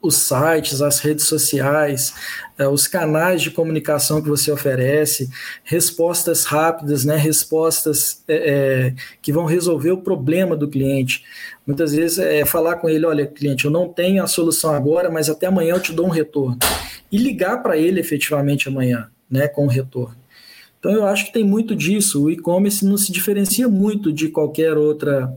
[0.00, 2.14] os sites, as redes sociais,
[2.56, 5.28] é, os canais de comunicação que você oferece,
[5.64, 11.24] respostas rápidas, né, respostas é, que vão resolver o problema do cliente.
[11.66, 15.28] Muitas vezes é falar com ele, olha, cliente, eu não tenho a solução agora, mas
[15.28, 16.58] até amanhã eu te dou um retorno.
[17.10, 20.16] E ligar para ele efetivamente amanhã, né, com o retorno.
[20.78, 22.22] Então eu acho que tem muito disso.
[22.22, 25.34] O e-commerce não se diferencia muito de qualquer outra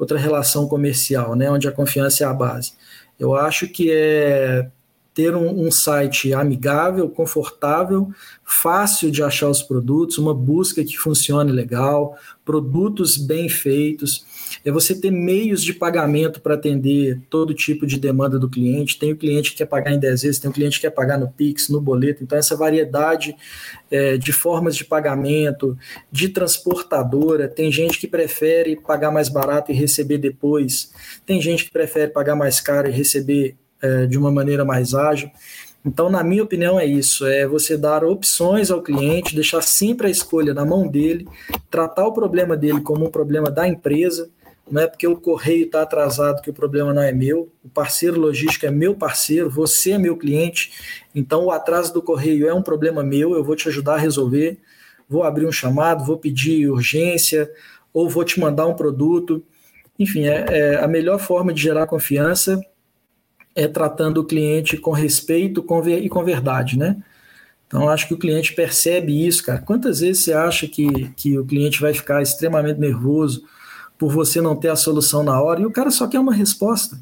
[0.00, 2.72] outra relação comercial, né, onde a confiança é a base.
[3.20, 4.70] Eu acho que é
[5.12, 8.10] ter um, um, site amigável, confortável,
[8.44, 14.24] fácil de achar os produtos, uma busca que funcione legal, produtos bem feitos,
[14.64, 18.98] é você ter meios de pagamento para atender todo tipo de demanda do cliente.
[18.98, 21.18] Tem o cliente que quer pagar em 10 vezes, tem o cliente que quer pagar
[21.18, 22.22] no Pix, no boleto.
[22.22, 23.36] Então, essa variedade
[23.90, 25.76] é, de formas de pagamento,
[26.10, 27.48] de transportadora.
[27.48, 30.92] Tem gente que prefere pagar mais barato e receber depois.
[31.24, 35.30] Tem gente que prefere pagar mais caro e receber é, de uma maneira mais ágil.
[35.84, 40.10] Então, na minha opinião, é isso: é você dar opções ao cliente, deixar sempre a
[40.10, 41.26] escolha na mão dele,
[41.70, 44.28] tratar o problema dele como um problema da empresa
[44.70, 48.20] não é porque o correio está atrasado que o problema não é meu, o parceiro
[48.20, 50.72] logístico é meu parceiro, você é meu cliente,
[51.14, 54.58] então o atraso do correio é um problema meu, eu vou te ajudar a resolver,
[55.08, 57.50] vou abrir um chamado, vou pedir urgência,
[57.92, 59.42] ou vou te mandar um produto.
[59.98, 62.60] Enfim, é, é a melhor forma de gerar confiança
[63.54, 66.96] é tratando o cliente com respeito com, e com verdade, né?
[67.66, 69.60] Então, acho que o cliente percebe isso, cara.
[69.60, 73.44] Quantas vezes você acha que, que o cliente vai ficar extremamente nervoso,
[74.00, 76.98] por você não ter a solução na hora, e o cara só quer uma resposta.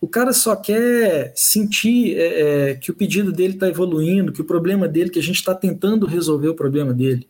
[0.00, 4.44] O cara só quer sentir é, é, que o pedido dele está evoluindo, que o
[4.44, 7.28] problema dele, que a gente está tentando resolver o problema dele.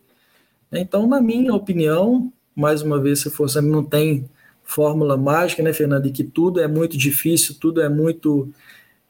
[0.71, 4.29] Então, na minha opinião, mais uma vez, se for, não tem
[4.63, 6.07] fórmula mágica, né, Fernando?
[6.07, 8.49] E que tudo é muito difícil, tudo é muito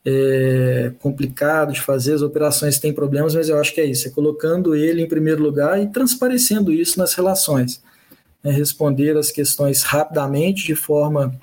[0.03, 4.11] é, complicado de fazer, as operações têm problemas, mas eu acho que é isso, é
[4.11, 7.83] colocando ele em primeiro lugar e transparecendo isso nas relações
[8.43, 11.33] né, responder as questões rapidamente, de forma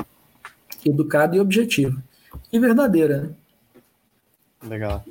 [0.85, 1.97] educada e objetiva.
[2.53, 3.31] E verdadeira, né?
[4.63, 5.05] Legal.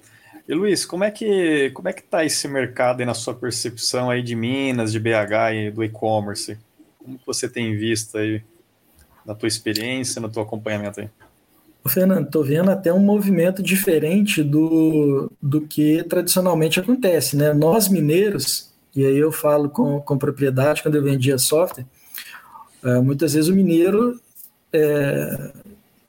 [0.47, 4.09] E Luiz, como é que como é que está esse mercado aí na sua percepção
[4.09, 6.57] aí de Minas, de BH e do e-commerce?
[6.97, 8.41] Como que você tem visto aí
[9.25, 11.09] na tua experiência, no teu acompanhamento aí?
[11.87, 17.53] Fernando, estou vendo até um movimento diferente do, do que tradicionalmente acontece, né?
[17.53, 18.68] Nós mineiros
[18.99, 21.85] e aí eu falo com, com propriedade, quando eu vendia software,
[22.83, 24.19] é, muitas vezes o mineiro
[24.73, 25.51] é,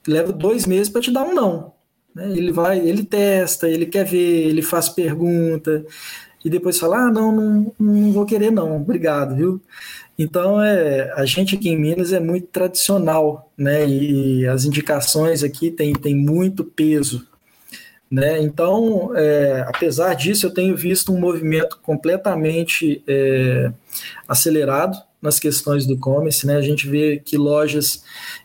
[0.06, 1.72] leva dois meses para te dar um não.
[2.14, 2.30] Né?
[2.32, 5.84] Ele vai, ele testa, ele quer ver, ele faz pergunta,
[6.44, 9.60] e depois fala, ah, não, não, não vou querer não, obrigado, viu?
[10.18, 13.88] Então, é, a gente aqui em Minas é muito tradicional, né?
[13.88, 17.26] E as indicações aqui têm tem muito peso.
[18.10, 18.42] Né?
[18.42, 23.72] Então, é, apesar disso, eu tenho visto um movimento completamente é,
[24.26, 26.44] acelerado nas questões do e-commerce.
[26.44, 26.56] Né?
[26.56, 28.02] A gente vê que lojas,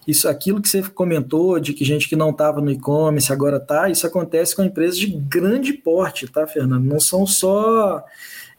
[0.08, 3.90] isso, aquilo que você comentou, de que gente que não estava no e-commerce agora está,
[3.90, 6.86] isso acontece com empresas de grande porte, tá, Fernando?
[6.86, 8.04] Não são só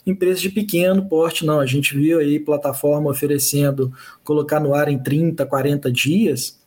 [0.04, 1.60] empresas de pequeno porte, não.
[1.60, 3.92] A gente viu aí plataforma oferecendo
[4.24, 6.58] colocar no ar em 30, 40 dias.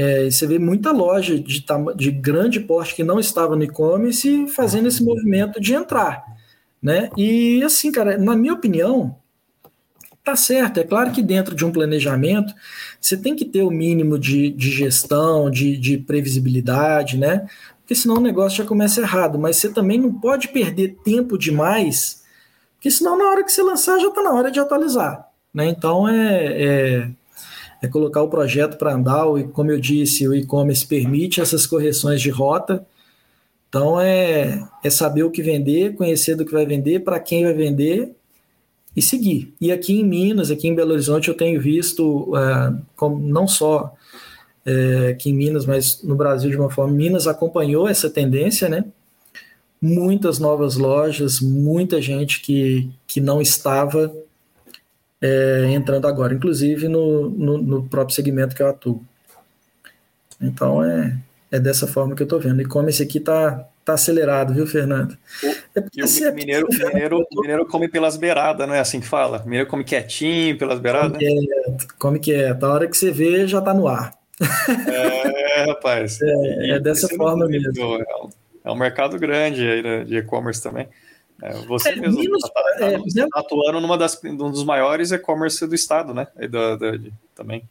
[0.00, 1.62] É, você vê muita loja de,
[1.94, 6.24] de grande porte que não estava no e-commerce fazendo esse movimento de entrar.
[6.82, 7.10] Né?
[7.18, 9.14] E assim, cara, na minha opinião,
[10.24, 10.80] tá certo.
[10.80, 12.54] É claro que dentro de um planejamento
[12.98, 17.46] você tem que ter o mínimo de, de gestão, de, de previsibilidade, né?
[17.82, 19.38] Porque senão o negócio já começa errado.
[19.38, 22.22] Mas você também não pode perder tempo demais,
[22.76, 25.28] porque senão na hora que você lançar já está na hora de atualizar.
[25.52, 25.68] Né?
[25.68, 27.10] Então é, é
[27.82, 32.20] é colocar o projeto para andar, e como eu disse, o e-commerce permite essas correções
[32.20, 32.86] de rota.
[33.68, 37.54] Então é, é saber o que vender, conhecer do que vai vender, para quem vai
[37.54, 38.12] vender
[38.94, 39.54] e seguir.
[39.60, 43.94] E aqui em Minas, aqui em Belo Horizonte, eu tenho visto, é, como, não só
[44.66, 48.84] é, aqui em Minas, mas no Brasil de uma forma, Minas acompanhou essa tendência, né?
[49.80, 54.12] Muitas novas lojas, muita gente que, que não estava
[55.20, 59.02] é, entrando agora, inclusive no, no, no, próprio segmento que eu atuo.
[60.40, 61.16] Então é,
[61.50, 62.62] é dessa forma que eu estou vendo.
[62.62, 65.16] E como esse aqui está tá acelerado, viu, Fernando?
[65.74, 69.42] É o é mineiro, mineiro, mineiro come pelas beiradas, não é assim que fala?
[69.44, 71.18] Mineiro come quietinho pelas beiradas?
[71.18, 72.64] Come quieto, come quieto.
[72.64, 74.14] A hora que você vê, já está no ar.
[74.88, 76.18] É, rapaz.
[76.22, 78.02] É, é dessa forma mesmo.
[78.64, 80.88] É um mercado grande aí de e-commerce também.
[81.42, 85.10] É, você é, mesmo está tá, tá, é, tá atuando numa das, um dos maiores
[85.12, 86.26] e-commerce do estado, né?
[86.48, 87.64] Do, do, de, também.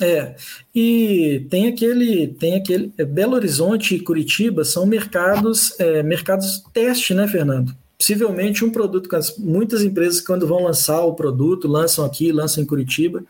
[0.00, 0.34] É,
[0.74, 7.14] e tem aquele, tem aquele, é, Belo Horizonte e Curitiba são mercados, é, mercados teste,
[7.14, 7.74] né, Fernando?
[7.98, 13.24] Possivelmente um produto, muitas empresas quando vão lançar o produto, lançam aqui, lançam em Curitiba,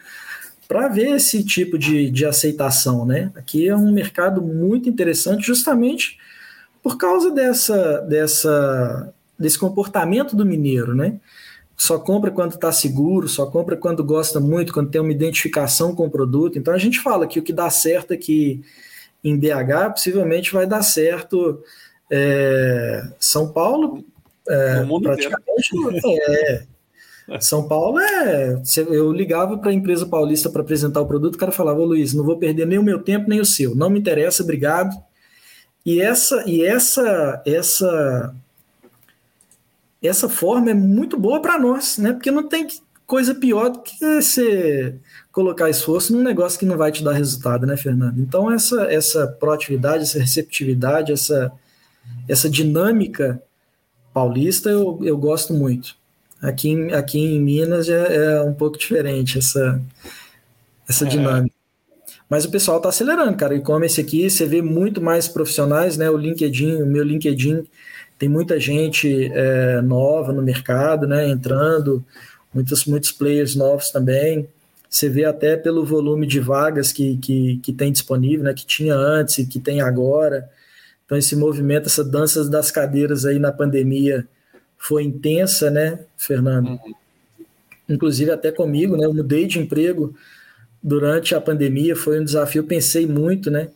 [0.67, 3.31] para ver esse tipo de, de aceitação, né?
[3.37, 6.19] Aqui é um mercado muito interessante, justamente
[6.83, 11.21] por causa dessa, dessa, desse comportamento do mineiro, né?
[11.77, 16.07] só compra quando está seguro, só compra quando gosta muito, quando tem uma identificação com
[16.07, 16.59] o produto.
[16.59, 18.63] Então a gente fala que o que dá certo aqui
[19.23, 21.63] em BH possivelmente vai dar certo
[22.11, 24.03] é, São Paulo.
[24.49, 25.71] É, praticamente
[26.29, 26.63] é,
[27.41, 28.63] São Paulo é.
[28.89, 32.25] Eu ligava para a empresa paulista para apresentar o produto, o cara falava, Luiz, não
[32.25, 34.97] vou perder nem o meu tempo nem o seu, não me interessa, obrigado.
[35.85, 38.35] E essa, e essa, essa
[40.07, 42.13] essa forma é muito boa para nós, né?
[42.13, 42.67] Porque não tem
[43.07, 44.97] coisa pior do que você
[45.31, 48.21] colocar esforço num negócio que não vai te dar resultado, né, Fernando?
[48.21, 51.53] Então essa essa proatividade, essa receptividade, essa
[52.29, 53.41] essa dinâmica
[54.13, 55.97] paulista eu, eu gosto muito.
[56.41, 59.81] Aqui em, aqui em Minas é, é um pouco diferente essa
[60.89, 61.09] essa é.
[61.09, 61.55] dinâmica.
[62.29, 63.55] Mas o pessoal está acelerando, cara.
[63.55, 66.11] E-commerce aqui, você vê muito mais profissionais, né?
[66.11, 67.65] O LinkedIn, o meu LinkedIn
[68.19, 72.05] tem muita gente é, nova no mercado, né, entrando,
[72.53, 74.49] muitos, muitos players novos também.
[74.89, 78.95] Você vê até pelo volume de vagas que, que, que tem disponível, né, que tinha
[78.95, 80.49] antes e que tem agora.
[81.05, 84.27] Então, esse movimento, essa dança das cadeiras aí na pandemia
[84.79, 86.71] foi intensa, né, Fernando?
[86.71, 86.95] Uhum.
[87.89, 90.15] Inclusive até comigo, né, eu mudei de emprego
[90.83, 93.69] durante a pandemia, foi um desafio, pensei muito, né,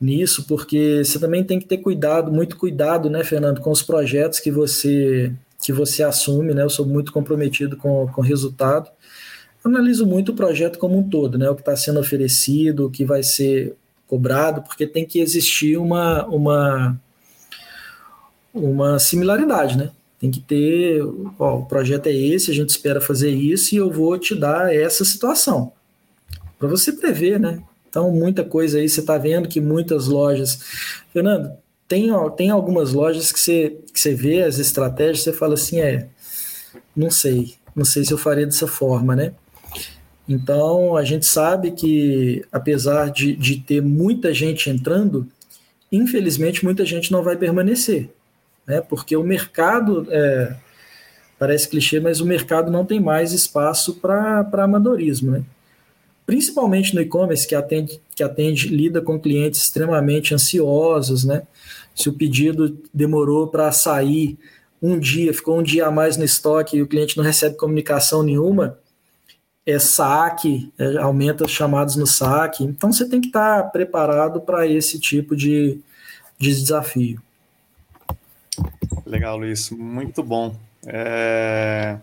[0.00, 4.40] nisso, porque você também tem que ter cuidado, muito cuidado, né, Fernando, com os projetos
[4.40, 6.62] que você que você assume, né?
[6.62, 8.90] Eu sou muito comprometido com o resultado.
[9.64, 11.50] analiso muito o projeto como um todo, né?
[11.50, 13.76] O que está sendo oferecido, o que vai ser
[14.06, 17.00] cobrado, porque tem que existir uma, uma,
[18.54, 19.90] uma similaridade, né?
[20.18, 21.02] Tem que ter,
[21.38, 24.74] ó, o projeto é esse, a gente espera fazer isso e eu vou te dar
[24.74, 25.72] essa situação.
[26.58, 27.62] Para você prever, né?
[27.88, 30.58] Então, muita coisa aí, você está vendo que muitas lojas.
[31.12, 31.52] Fernando,
[31.88, 36.08] tem, tem algumas lojas que você, que você vê as estratégias, você fala assim: é,
[36.94, 39.32] não sei, não sei se eu faria dessa forma, né?
[40.28, 45.26] Então, a gente sabe que, apesar de, de ter muita gente entrando,
[45.90, 48.10] infelizmente muita gente não vai permanecer,
[48.66, 48.82] né?
[48.82, 50.54] Porque o mercado, é,
[51.38, 55.42] parece clichê, mas o mercado não tem mais espaço para amadorismo, né?
[56.28, 61.44] Principalmente no e-commerce que atende, que atende, lida com clientes extremamente ansiosos, né?
[61.94, 64.36] Se o pedido demorou para sair
[64.80, 68.22] um dia, ficou um dia a mais no estoque e o cliente não recebe comunicação
[68.22, 68.78] nenhuma,
[69.64, 72.62] é saque, é, aumenta os chamados no saque.
[72.62, 75.80] Então você tem que estar tá preparado para esse tipo de,
[76.38, 77.22] de desafio.
[79.06, 80.54] Legal, Luiz, muito bom.
[80.86, 81.96] É...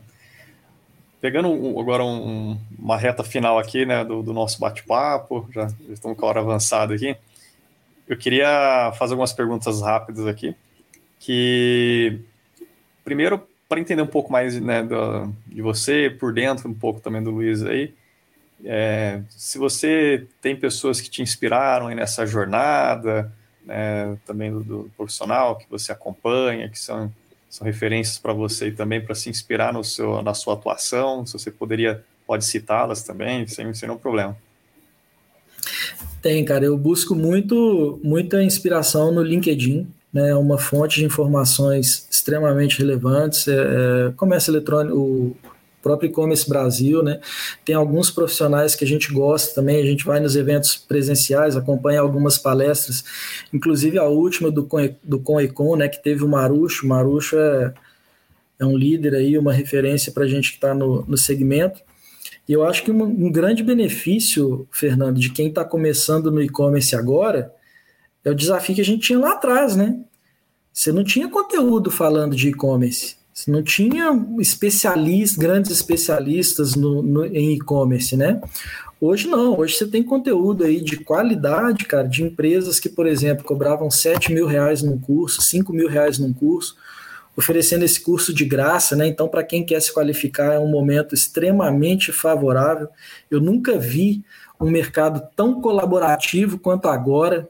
[1.26, 5.93] Pegando um, agora um, uma reta final aqui, né, do, do nosso bate-papo, já, já
[5.93, 7.17] estamos com a hora avançada aqui,
[8.07, 10.55] eu queria fazer algumas perguntas rápidas aqui,
[11.19, 12.19] que,
[13.03, 17.23] primeiro, para entender um pouco mais né, do, de você, por dentro, um pouco também
[17.23, 17.91] do Luiz aí,
[18.63, 23.34] é, se você tem pessoas que te inspiraram nessa jornada,
[23.65, 27.11] né, também do, do profissional que você acompanha, que são
[27.56, 31.26] são referências para você também para se inspirar no seu, na sua atuação.
[31.26, 34.36] Se você poderia, pode citá-las também, sem, sem nenhum problema.
[36.22, 36.66] Tem, cara.
[36.66, 40.36] Eu busco muito, muita inspiração no LinkedIn, né?
[40.36, 43.47] Uma fonte de informações extremamente relevantes.
[43.47, 45.38] É, é, comércio eletrônico,
[45.86, 47.19] próprio e-commerce Brasil, né?
[47.63, 52.01] Tem alguns profissionais que a gente gosta também, a gente vai nos eventos presenciais, acompanha
[52.01, 53.03] algumas palestras,
[53.53, 54.67] inclusive a última do,
[55.03, 57.71] do Conecon, né, que teve o Marucho, o Marucho é,
[58.57, 61.79] é um líder aí, uma referência para a gente que está no, no segmento,
[62.49, 66.95] e eu acho que um, um grande benefício, Fernando, de quem está começando no e-commerce
[66.95, 67.53] agora,
[68.23, 69.99] é o desafio que a gente tinha lá atrás, né?
[70.73, 73.17] Você não tinha conteúdo falando de e-commerce.
[73.36, 74.09] Você não tinha
[74.39, 78.39] especialistas, grandes especialistas no, no em e-commerce, né?
[78.99, 83.43] Hoje não, hoje você tem conteúdo aí de qualidade, cara, de empresas que, por exemplo,
[83.43, 86.77] cobravam 7 mil reais num curso, 5 mil reais num curso,
[87.36, 89.05] oferecendo esse curso de graça, né?
[89.05, 92.88] Então, para quem quer se qualificar, é um momento extremamente favorável.
[93.29, 94.23] Eu nunca vi
[94.57, 97.49] um mercado tão colaborativo quanto agora,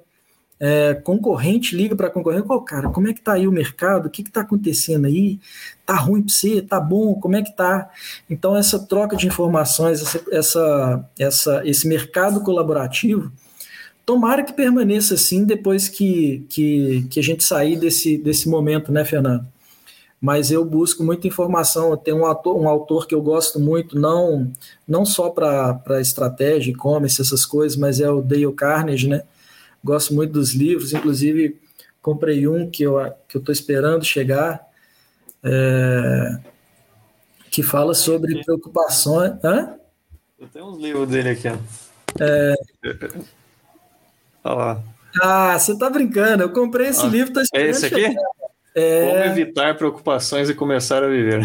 [0.67, 4.07] é, concorrente liga para concorrente, oh, cara, como é que tá aí o mercado?
[4.07, 5.39] O que que tá acontecendo aí?
[5.85, 6.59] Tá ruim para você?
[6.59, 7.13] Tá bom?
[7.13, 7.87] Como é que tá?
[8.27, 13.31] Então essa troca de informações, essa, essa, essa esse mercado colaborativo,
[14.07, 19.05] tomara que permaneça assim depois que, que, que a gente sair desse, desse momento, né,
[19.05, 19.45] Fernando?
[20.19, 21.95] Mas eu busco muita informação.
[21.95, 24.51] Tem um, ator, um autor que eu gosto muito, não,
[24.87, 29.21] não só para estratégia, e-commerce, essas coisas, mas é o Dale Carnegie, né?
[29.85, 31.61] Gosto muito dos livros, inclusive
[32.01, 32.95] comprei um que eu
[33.27, 34.65] que eu estou esperando chegar,
[35.43, 36.39] é,
[37.51, 39.33] que fala sobre preocupações.
[39.43, 39.75] Hã?
[40.39, 41.49] Eu tenho uns livros dele aqui.
[42.19, 42.55] É...
[44.43, 44.83] Olha lá.
[45.21, 46.41] Ah, você está brincando?
[46.41, 47.67] Eu comprei esse ah, livro, tô esperando.
[47.67, 48.01] É esse aqui?
[48.01, 48.23] Chegar.
[48.73, 49.07] É...
[49.07, 51.41] Como evitar preocupações e começar a viver.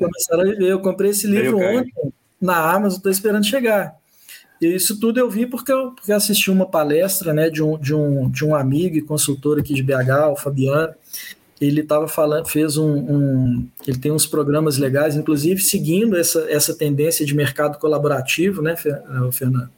[0.00, 0.70] começar a viver.
[0.70, 1.92] Eu comprei esse livro ontem
[2.40, 3.94] na Amazon, estou esperando chegar.
[4.64, 7.94] E isso tudo eu vi porque eu porque assisti uma palestra né, de, um, de,
[7.94, 10.94] um, de um amigo e consultor aqui de BH, o Fabiano.
[11.60, 16.74] Ele estava falando, fez um, um, Ele tem uns programas legais, inclusive seguindo essa, essa
[16.74, 19.70] tendência de mercado colaborativo, né, eh, Fernando?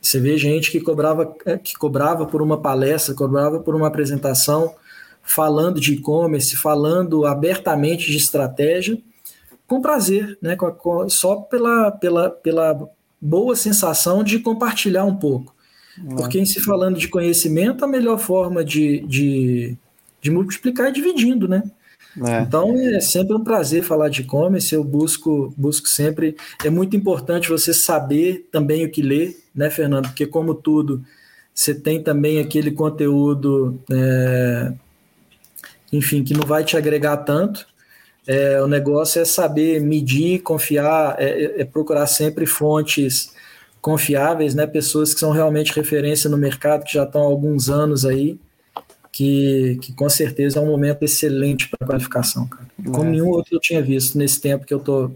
[0.00, 4.74] Você vê gente que cobrava, eh, que cobrava por uma palestra, cobrava por uma apresentação,
[5.22, 8.98] falando de e-commerce, falando abertamente de estratégia,
[9.66, 10.56] com prazer, né?
[11.08, 12.90] só pela, pela, pela
[13.22, 15.54] boa sensação de compartilhar um pouco.
[15.96, 16.16] Uhum.
[16.16, 19.76] Porque em se falando de conhecimento, a melhor forma de, de,
[20.20, 21.62] de multiplicar é dividindo, né?
[22.26, 22.42] É.
[22.42, 24.74] Então é sempre um prazer falar de e-commerce.
[24.74, 26.36] Eu busco, busco sempre.
[26.64, 30.08] É muito importante você saber também o que ler, né, Fernando?
[30.08, 31.02] Porque, como tudo,
[31.54, 34.72] você tem também aquele conteúdo, é,
[35.92, 37.66] enfim, que não vai te agregar tanto.
[38.26, 43.34] É, o negócio é saber medir, confiar, é, é, é, procurar sempre fontes
[43.80, 44.66] confiáveis, né?
[44.66, 48.38] Pessoas que são realmente referência no mercado, que já estão há alguns anos aí,
[49.10, 52.66] que, que com certeza é um momento excelente para qualificação, cara.
[52.92, 53.10] Como é.
[53.10, 55.10] nenhum outro eu tinha visto nesse tempo que eu tô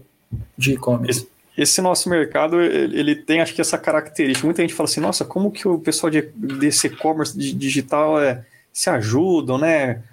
[0.57, 1.27] de e-commerce.
[1.57, 4.45] Esse, nosso mercado, ele tem, acho que essa característica.
[4.45, 8.89] Muita gente fala assim, nossa, como que o pessoal de, desse e-commerce digital é, se
[8.91, 10.03] ajudam, né?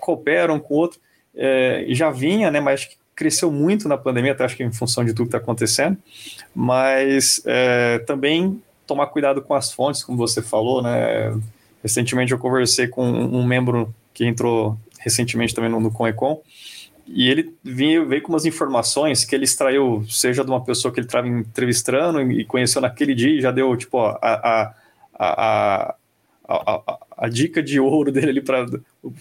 [0.00, 0.98] Cooperam com o outro
[1.38, 5.12] é, já vinha, né, mas cresceu muito na pandemia, até acho que em função de
[5.12, 5.96] tudo que está acontecendo,
[6.54, 11.34] mas é, também tomar cuidado com as fontes, como você falou, né,
[11.82, 16.42] recentemente eu conversei com um membro que entrou recentemente também no, no Conecon,
[17.06, 21.00] e ele veio, veio com umas informações que ele extraiu, seja de uma pessoa que
[21.00, 24.74] ele estava entrevistando e conheceu naquele dia e já deu, tipo, a, a,
[25.18, 25.94] a,
[26.46, 28.42] a, a, dica de ouro dele ali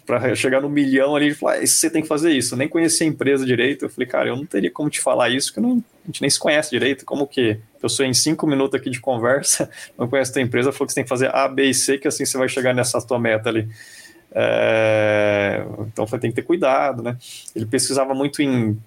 [0.06, 2.54] para chegar no milhão ali, ele falou, ah, você tem que fazer isso.
[2.54, 3.86] Eu nem conhecia a empresa direito.
[3.86, 6.30] Eu falei, cara, eu não teria como te falar isso, porque não, a gente nem
[6.30, 7.04] se conhece direito.
[7.04, 10.72] Como que eu sou em cinco minutos aqui de conversa, não conheço a tua empresa,
[10.72, 12.74] falou que você tem que fazer A, B e C, que assim você vai chegar
[12.74, 13.68] nessa tua meta ali.
[14.32, 17.18] É, então tem que ter cuidado, né?
[17.56, 18.78] Ele pesquisava muito em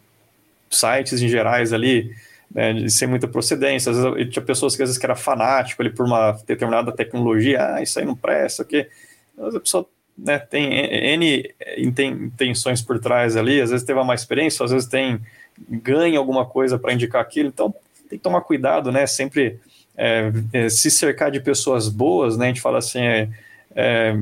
[0.70, 2.14] sites em gerais ali,
[2.50, 3.92] né, de sem muita procedência.
[3.92, 7.74] Às vezes tinha pessoas que às vezes que era fanático ali por uma determinada tecnologia,
[7.74, 8.88] ah, isso aí não presta, o quê?
[9.36, 9.86] Mas a pessoa
[10.16, 10.72] né, tem
[11.14, 15.20] N intenções por trás ali, às vezes teve uma experiência, às vezes tem
[15.68, 17.74] ganha alguma coisa para indicar aquilo, então
[18.08, 19.06] tem que tomar cuidado, né?
[19.06, 19.60] Sempre
[19.96, 22.46] é, é, se cercar de pessoas boas, né?
[22.46, 23.28] A gente fala assim, é,
[23.74, 24.20] é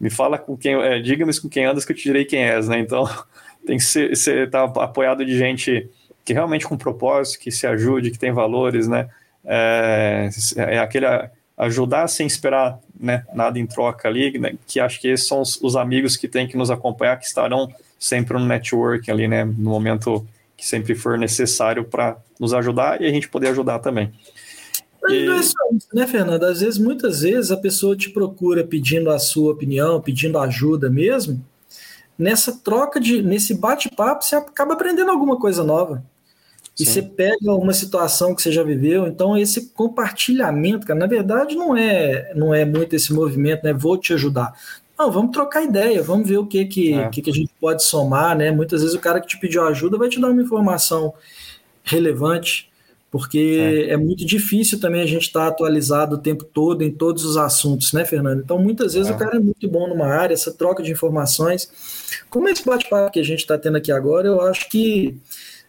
[0.00, 2.68] me fala com quem, é, diga-me com quem andas que eu te direi quem és,
[2.68, 2.78] né?
[2.78, 3.04] Então
[3.66, 5.88] tem que ser, ser tá apoiado de gente
[6.28, 9.08] que realmente com propósito, que se ajude, que tem valores, né?
[9.42, 11.06] É, é aquele
[11.56, 15.58] ajudar sem esperar né, nada em troca ali, né, que acho que esses são os,
[15.62, 19.70] os, amigos que têm que nos acompanhar, que estarão sempre no network ali, né, no
[19.70, 24.12] momento que sempre for necessário para nos ajudar e a gente poder ajudar também.
[25.02, 25.24] Mas e...
[25.24, 26.44] não é só isso, né, Fernando?
[26.44, 31.42] Às vezes, muitas vezes, a pessoa te procura pedindo a sua opinião, pedindo ajuda mesmo.
[32.18, 36.04] Nessa troca de, nesse bate-papo, você acaba aprendendo alguma coisa nova
[36.78, 41.56] e você pega uma situação que você já viveu, então esse compartilhamento, cara, na verdade
[41.56, 43.72] não é não é muito esse movimento, né?
[43.72, 44.52] Vou te ajudar.
[44.96, 47.08] Não, vamos trocar ideia, vamos ver o que que, é.
[47.08, 48.50] que, que a gente pode somar, né?
[48.50, 51.14] Muitas vezes o cara que te pediu ajuda vai te dar uma informação
[51.82, 52.70] relevante,
[53.10, 56.90] porque é, é muito difícil também a gente estar tá atualizado o tempo todo em
[56.90, 58.40] todos os assuntos, né, Fernando?
[58.40, 59.14] Então, muitas vezes é.
[59.14, 61.70] o cara é muito bom numa área, essa troca de informações.
[62.28, 65.16] Como esse bate-papo que a gente está tendo aqui agora, eu acho que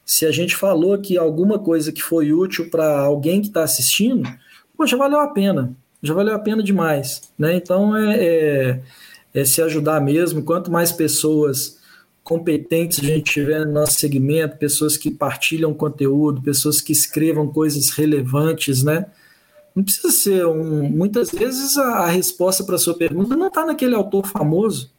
[0.10, 4.28] se a gente falou que alguma coisa que foi útil para alguém que está assistindo,
[4.84, 7.54] já valeu a pena, já valeu a pena demais, né?
[7.54, 8.82] Então é, é,
[9.36, 10.42] é se ajudar mesmo.
[10.42, 11.78] Quanto mais pessoas
[12.24, 17.92] competentes a gente tiver no nosso segmento, pessoas que partilham conteúdo, pessoas que escrevam coisas
[17.92, 19.06] relevantes, né?
[19.76, 20.90] Não precisa ser um.
[20.90, 24.92] Muitas vezes a, a resposta para a sua pergunta não está naquele autor famoso,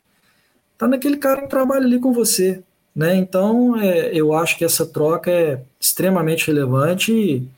[0.72, 2.62] está naquele cara que trabalha ali com você.
[2.94, 3.16] Né?
[3.16, 7.12] Então, é, eu acho que essa troca é extremamente relevante.
[7.12, 7.48] E,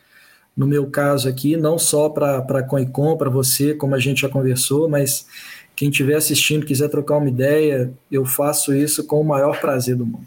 [0.56, 4.28] no meu caso aqui, não só para a Coicom, para você, como a gente já
[4.28, 5.26] conversou, mas
[5.74, 10.04] quem estiver assistindo, quiser trocar uma ideia, eu faço isso com o maior prazer do
[10.04, 10.26] mundo.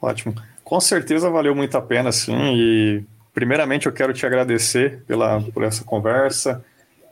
[0.00, 0.34] Ótimo.
[0.62, 2.54] Com certeza valeu muito a pena, sim.
[2.54, 3.04] E
[3.34, 6.62] primeiramente eu quero te agradecer pela, por essa conversa.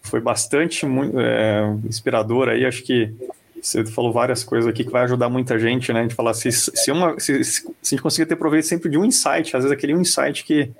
[0.03, 2.65] Foi bastante muito, é, inspirador aí.
[2.65, 3.13] Acho que
[3.63, 6.01] você falou várias coisas aqui que vai ajudar muita gente, né?
[6.01, 8.99] A gente falar se, se, uma, se, se a gente conseguir ter proveito sempre de
[8.99, 10.71] um insight, às vezes aquele um insight que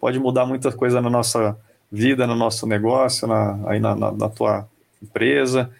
[0.00, 1.56] pode mudar muita coisa na nossa
[1.90, 4.68] vida, no nosso negócio, na, aí na, na, na tua
[5.02, 5.70] empresa.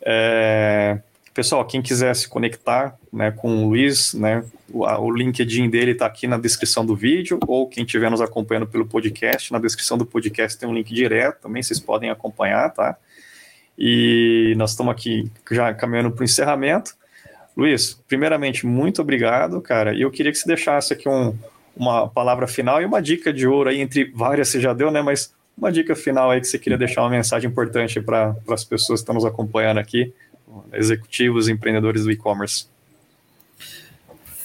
[0.00, 0.98] É,
[1.32, 6.06] pessoal, quem quiser se conectar né, com o Luiz, né, o, o LinkedIn dele está
[6.06, 10.06] aqui na descrição do vídeo, ou quem estiver nos acompanhando pelo podcast, na descrição do
[10.06, 12.96] podcast tem um link direto também, vocês podem acompanhar, tá?
[13.78, 16.94] E nós estamos aqui já caminhando para o encerramento.
[17.56, 19.94] Luiz, primeiramente, muito obrigado, cara.
[19.94, 21.36] E eu queria que você deixasse aqui um,
[21.76, 25.02] uma palavra final e uma dica de ouro aí, entre várias você já deu, né?
[25.02, 29.00] Mas uma dica final aí que você queria deixar uma mensagem importante para as pessoas
[29.00, 30.12] que estão nos acompanhando aqui,
[30.72, 32.66] executivos, empreendedores do e-commerce.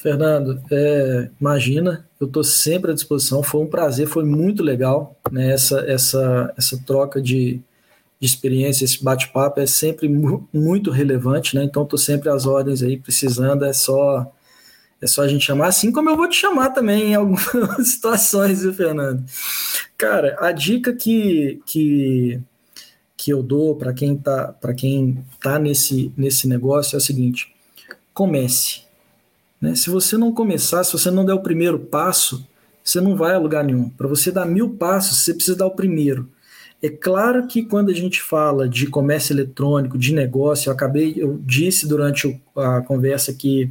[0.02, 3.44] Fernando, é, imagina, eu estou sempre à disposição.
[3.44, 7.60] Foi um prazer, foi muito legal né, essa, essa, essa troca de,
[8.20, 11.64] de experiência, esse bate-papo é sempre mu muito relevante, né?
[11.64, 14.32] Então estou sempre às ordens aí, precisando, é só
[15.02, 17.48] é só a gente chamar, assim como eu vou te chamar também em algumas
[17.88, 19.24] situações, viu, Fernando?
[19.98, 22.42] Cara, a dica que, que,
[23.16, 27.54] que eu dou para quem tá, para quem tá nesse, nesse negócio é o seguinte:
[28.14, 28.82] comece.
[29.62, 29.74] Né?
[29.76, 32.46] Se você não começar, se você não der o primeiro passo,
[32.84, 33.90] você não vai a lugar nenhum.
[33.90, 36.30] Para você dar mil passos, você precisa dar o primeiro.
[36.82, 41.38] É claro que quando a gente fala de comércio eletrônico, de negócio, eu acabei, eu
[41.44, 43.70] disse durante a conversa que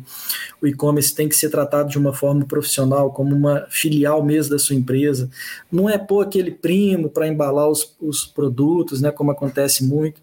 [0.61, 4.59] o e-commerce tem que ser tratado de uma forma profissional, como uma filial mesmo da
[4.59, 5.31] sua empresa.
[5.73, 10.21] Não é pôr aquele primo para embalar os, os produtos, né, como acontece muito.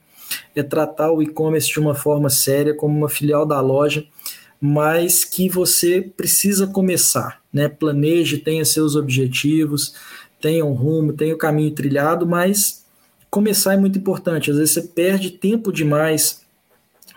[0.55, 4.05] É tratar o e-commerce de uma forma séria, como uma filial da loja,
[4.61, 7.67] mas que você precisa começar, né?
[7.67, 9.93] Planeje, tenha seus objetivos
[10.45, 12.85] tenha um rumo, tenha o caminho trilhado, mas
[13.31, 14.51] começar é muito importante.
[14.51, 16.45] Às vezes você perde tempo demais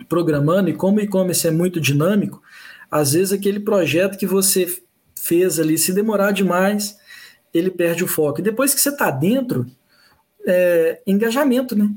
[0.07, 2.41] programando, e como o e-commerce é muito dinâmico,
[2.89, 4.81] às vezes aquele projeto que você
[5.15, 6.97] fez ali, se demorar demais,
[7.53, 8.39] ele perde o foco.
[8.39, 9.67] E depois que você está dentro,
[10.43, 11.87] é engajamento, né?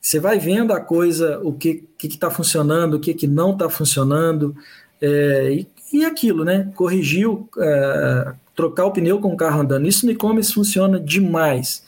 [0.00, 4.56] Você vai vendo a coisa, o que está funcionando, o que, que não está funcionando,
[4.98, 6.72] é, e, e aquilo, né?
[6.74, 9.88] Corrigiu, é, trocar o pneu com o carro andando.
[9.88, 11.82] Isso no e-commerce funciona demais.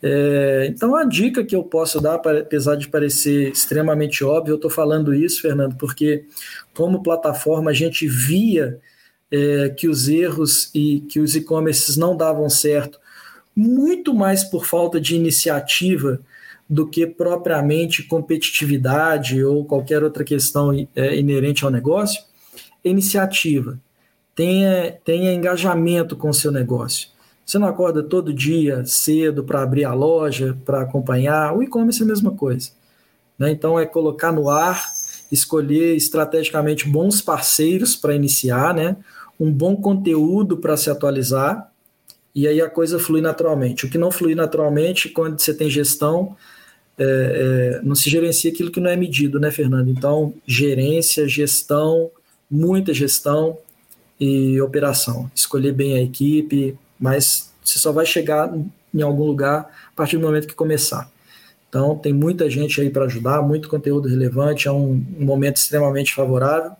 [0.00, 4.70] É, então, a dica que eu posso dar, apesar de parecer extremamente óbvio, eu estou
[4.70, 6.24] falando isso, Fernando, porque
[6.74, 8.78] como plataforma a gente via
[9.32, 13.00] é, que os erros e que os e-commerces não davam certo,
[13.54, 16.20] muito mais por falta de iniciativa
[16.70, 22.22] do que propriamente competitividade ou qualquer outra questão é, inerente ao negócio.
[22.84, 23.78] Iniciativa
[24.34, 27.08] tenha, tenha engajamento com o seu negócio.
[27.44, 31.56] Você não acorda todo dia cedo para abrir a loja, para acompanhar.
[31.56, 32.70] O e-commerce é a mesma coisa.
[33.38, 33.50] Né?
[33.50, 34.84] Então, é colocar no ar,
[35.30, 38.96] escolher estrategicamente bons parceiros para iniciar, né?
[39.38, 41.70] um bom conteúdo para se atualizar,
[42.34, 43.84] e aí a coisa flui naturalmente.
[43.84, 46.36] O que não flui naturalmente, quando você tem gestão,
[46.96, 49.90] é, é, não se gerencia aquilo que não é medido, né, Fernando?
[49.90, 52.10] Então, gerência, gestão,
[52.50, 53.58] muita gestão,
[54.22, 55.28] e operação.
[55.34, 58.54] Escolher bem a equipe, mas você só vai chegar
[58.94, 61.10] em algum lugar a partir do momento que começar.
[61.68, 66.14] Então, tem muita gente aí para ajudar, muito conteúdo relevante, é um, um, momento extremamente
[66.14, 66.70] favorável.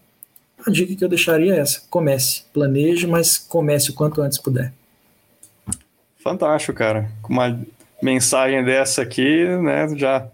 [0.65, 4.73] A dica que eu deixaria é essa: comece, planeje, mas comece o quanto antes puder.
[6.23, 7.11] Fantástico, cara.
[7.23, 7.59] Com uma
[8.01, 10.29] mensagem dessa aqui, né, já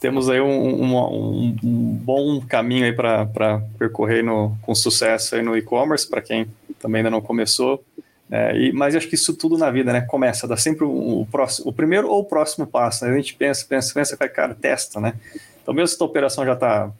[0.00, 5.56] temos aí um, um, um bom caminho aí para percorrer no, com sucesso aí no
[5.56, 6.46] e-commerce, para quem
[6.80, 7.82] também ainda não começou.
[8.30, 10.00] É, e, mas acho que isso tudo na vida, né?
[10.00, 13.04] Começa, dá sempre o, o, próximo, o primeiro ou o próximo passo.
[13.04, 13.12] Né?
[13.12, 15.14] A gente pensa, pensa, pensa, vai, cara, testa, né?
[15.62, 16.90] Então, mesmo se a operação já está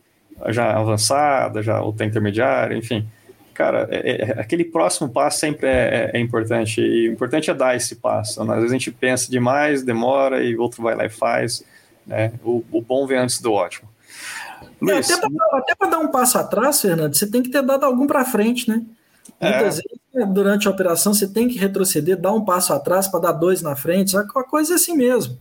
[0.48, 3.08] já avançada, já ou está intermediária, enfim,
[3.56, 6.80] cara, é, é, é, aquele próximo passo sempre é, é, é, importante.
[6.80, 8.44] E o importante é dar esse passo.
[8.44, 8.52] Né?
[8.52, 11.64] Às vezes a gente pensa demais, demora e o outro vai lá e faz.
[12.06, 12.32] Né?
[12.44, 13.88] O, o bom vem antes do ótimo.
[14.88, 14.98] É,
[15.52, 18.68] até para dar um passo atrás, Fernando, você tem que ter dado algum para frente,
[18.68, 18.82] né?
[19.40, 19.50] É.
[19.50, 23.20] Muitas vezes, né, durante a operação, você tem que retroceder, dar um passo atrás para
[23.20, 24.16] dar dois na frente.
[24.16, 25.38] A coisa é assim mesmo.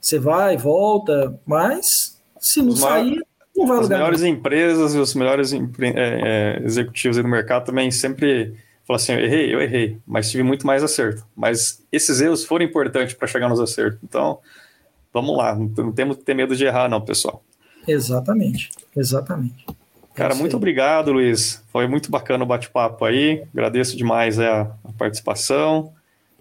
[0.00, 3.20] você vai, volta, mas se não sair,
[3.56, 8.54] não vai As melhores empresas e os melhores é, é, executivos do mercado também sempre
[8.84, 11.24] falam assim: eu errei, eu errei, mas tive muito mais acerto.
[11.36, 13.98] Mas esses erros foram importantes para chegar nos acertos.
[14.02, 14.38] Então,
[15.14, 17.42] vamos lá, não temos que ter medo de errar, não, pessoal.
[17.86, 19.64] Exatamente, exatamente.
[20.14, 21.62] Cara, muito obrigado, Luiz.
[21.72, 23.42] Foi muito bacana o bate-papo aí.
[23.52, 25.92] Agradeço demais a, a participação.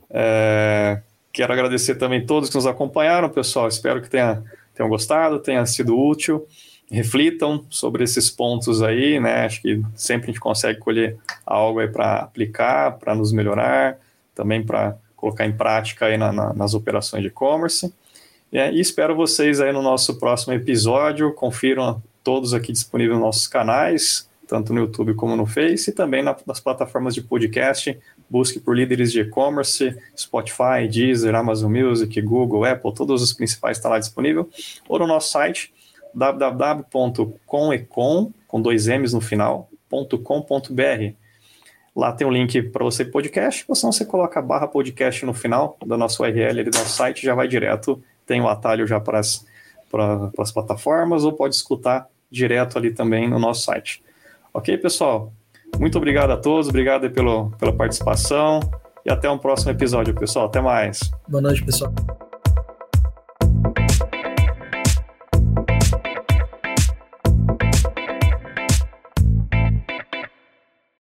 [0.09, 1.01] É,
[1.31, 3.67] quero agradecer também todos que nos acompanharam, pessoal.
[3.67, 4.43] Espero que tenha,
[4.75, 6.45] tenham gostado, tenha sido útil.
[6.91, 9.45] Reflitam sobre esses pontos aí, né?
[9.45, 13.97] Acho que sempre a gente consegue colher algo aí para aplicar, para nos melhorar,
[14.35, 17.91] também para colocar em prática aí na, na, nas operações de e-commerce.
[18.55, 21.34] É, e espero vocês aí no nosso próximo episódio.
[21.34, 26.21] Confiram todos aqui disponíveis nos nossos canais, tanto no YouTube como no Face, e também
[26.21, 27.97] nas plataformas de podcast.
[28.30, 33.89] Busque por líderes de e-commerce, Spotify, Deezer, Amazon Music, Google, Apple, todos os principais estão
[33.89, 34.47] lá disponível.
[34.88, 35.73] Ou no nosso site
[36.13, 37.31] www.comecom,
[38.47, 41.15] com dois M's no final, .com.br.
[41.95, 45.34] Lá tem um link para você podcast, ou senão você coloca a barra podcast no
[45.34, 48.99] final da nossa URL ali do nosso site, já vai direto tem o atalho já
[48.99, 49.45] para as,
[49.91, 54.03] para, para as plataformas, ou pode escutar direto ali também no nosso site.
[54.53, 55.31] Ok, pessoal?
[55.79, 58.59] Muito obrigado a todos, obrigado pelo, pela participação
[59.05, 60.45] e até um próximo episódio, pessoal.
[60.45, 60.99] Até mais.
[61.27, 61.93] Boa noite, pessoal.